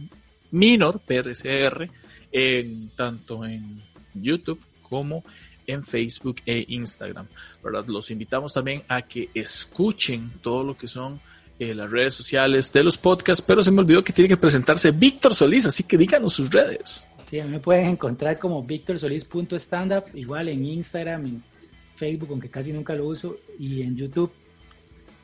[0.52, 1.90] Minor PRCR
[2.30, 3.82] en, tanto en
[4.14, 5.24] YouTube como
[5.66, 7.26] en Facebook e Instagram.
[7.62, 7.84] ¿verdad?
[7.88, 11.20] Los invitamos también a que escuchen todo lo que son
[11.58, 14.92] eh, las redes sociales de los podcasts, pero se me olvidó que tiene que presentarse
[14.92, 17.08] Víctor Solís, así que díganos sus redes.
[17.28, 21.42] Sí, me pueden encontrar como victorsolis.standup, igual en Instagram, en
[21.94, 24.32] Facebook, aunque casi nunca lo uso, y en YouTube,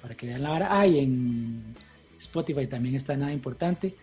[0.00, 0.68] para que vean la hora.
[0.70, 1.74] Ah, y en
[2.18, 3.94] Spotify también está nada importante.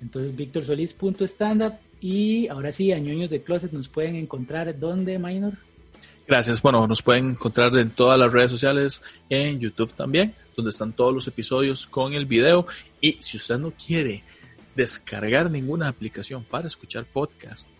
[0.00, 5.54] Entonces, victorsolis.standup y ahora sí, a de Closet nos pueden encontrar ¿dónde, Minor?
[6.26, 6.60] Gracias.
[6.60, 11.14] Bueno, nos pueden encontrar en todas las redes sociales, en YouTube también, donde están todos
[11.14, 12.66] los episodios con el video.
[13.00, 14.22] Y si usted no quiere
[14.74, 17.70] descargar ninguna aplicación para escuchar podcast,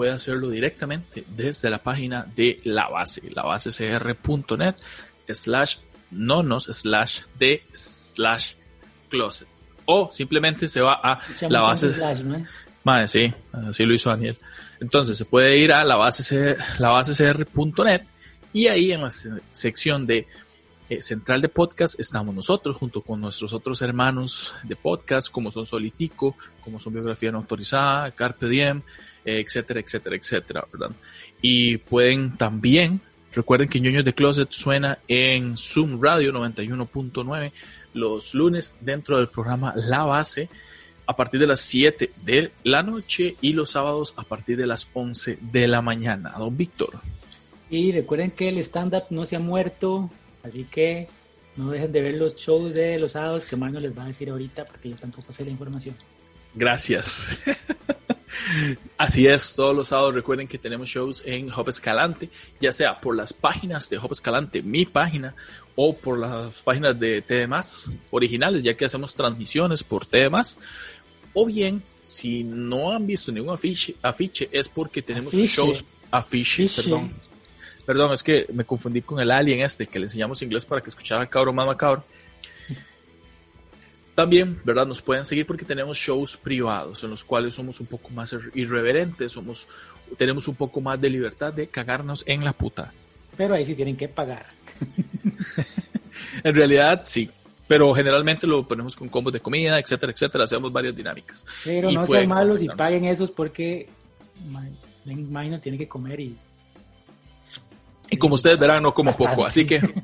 [0.00, 4.74] puede hacerlo directamente desde la página de la base, la lavasecr.net
[5.28, 5.76] slash
[6.10, 8.54] nonos slash de slash
[9.10, 9.46] closet.
[9.84, 11.20] O simplemente se va a
[11.50, 11.94] la base.
[12.82, 14.38] Madre, sí, así lo hizo Daniel.
[14.80, 18.00] Entonces se puede ir a la base, la base cr.net
[18.54, 20.26] y ahí en la sección de
[20.88, 25.66] eh, central de podcast estamos nosotros junto con nuestros otros hermanos de podcast como son
[25.66, 28.82] Solitico, como son Biografía No Autorizada, Carpe Diem,
[29.24, 30.90] etcétera, etcétera, etcétera, ¿verdad?
[31.42, 33.00] Y pueden también,
[33.32, 37.52] recuerden que Ñoños de Closet suena en Zoom Radio 91.9
[37.94, 40.48] los lunes dentro del programa La Base
[41.06, 44.88] a partir de las 7 de la noche y los sábados a partir de las
[44.92, 46.34] 11 de la mañana.
[46.38, 47.00] Don Víctor.
[47.68, 50.10] Y recuerden que el stand-up no se ha muerto,
[50.44, 51.08] así que
[51.56, 54.30] no dejen de ver los shows de los sábados que Mano les va a decir
[54.30, 55.96] ahorita porque yo tampoco sé la información.
[56.54, 57.38] Gracias.
[58.96, 62.28] Así es, todos los sábados recuerden que tenemos shows en Hop Escalante,
[62.60, 65.34] ya sea por las páginas de Hop Escalante, mi página,
[65.76, 70.58] o por las páginas de TDMás originales, ya que hacemos transmisiones por TDMás,
[71.32, 77.12] o bien, si no han visto ningún afiche, afiche es porque tenemos shows, afiche, perdón.
[77.86, 80.90] Perdón, es que me confundí con el alien este, que le enseñamos inglés para que
[80.90, 82.04] escuchara cabro más macabro.
[84.20, 84.86] También, ¿verdad?
[84.86, 89.32] Nos pueden seguir porque tenemos shows privados en los cuales somos un poco más irreverentes,
[89.32, 89.66] somos,
[90.18, 92.92] tenemos un poco más de libertad de cagarnos en la puta.
[93.34, 94.44] Pero ahí sí tienen que pagar.
[96.44, 97.30] en realidad, sí
[97.66, 101.46] pero generalmente lo ponemos con combos de comida, etcétera, etcétera, hacemos varias dinámicas.
[101.64, 103.88] Pero no sean malos y paguen esos porque
[105.06, 106.36] Minor tiene que comer y...
[108.10, 109.80] Y como ustedes verán, no como poco, así que...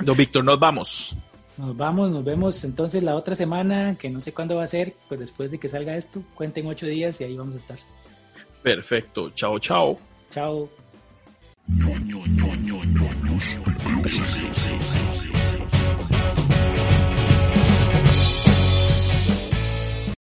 [0.00, 1.16] Don Víctor, nos vamos.
[1.58, 4.94] Nos vamos, nos vemos entonces la otra semana, que no sé cuándo va a ser,
[5.08, 7.78] pues después de que salga esto, cuenten ocho días y ahí vamos a estar.
[8.62, 9.98] Perfecto, chao, chao.
[10.30, 10.68] Chao.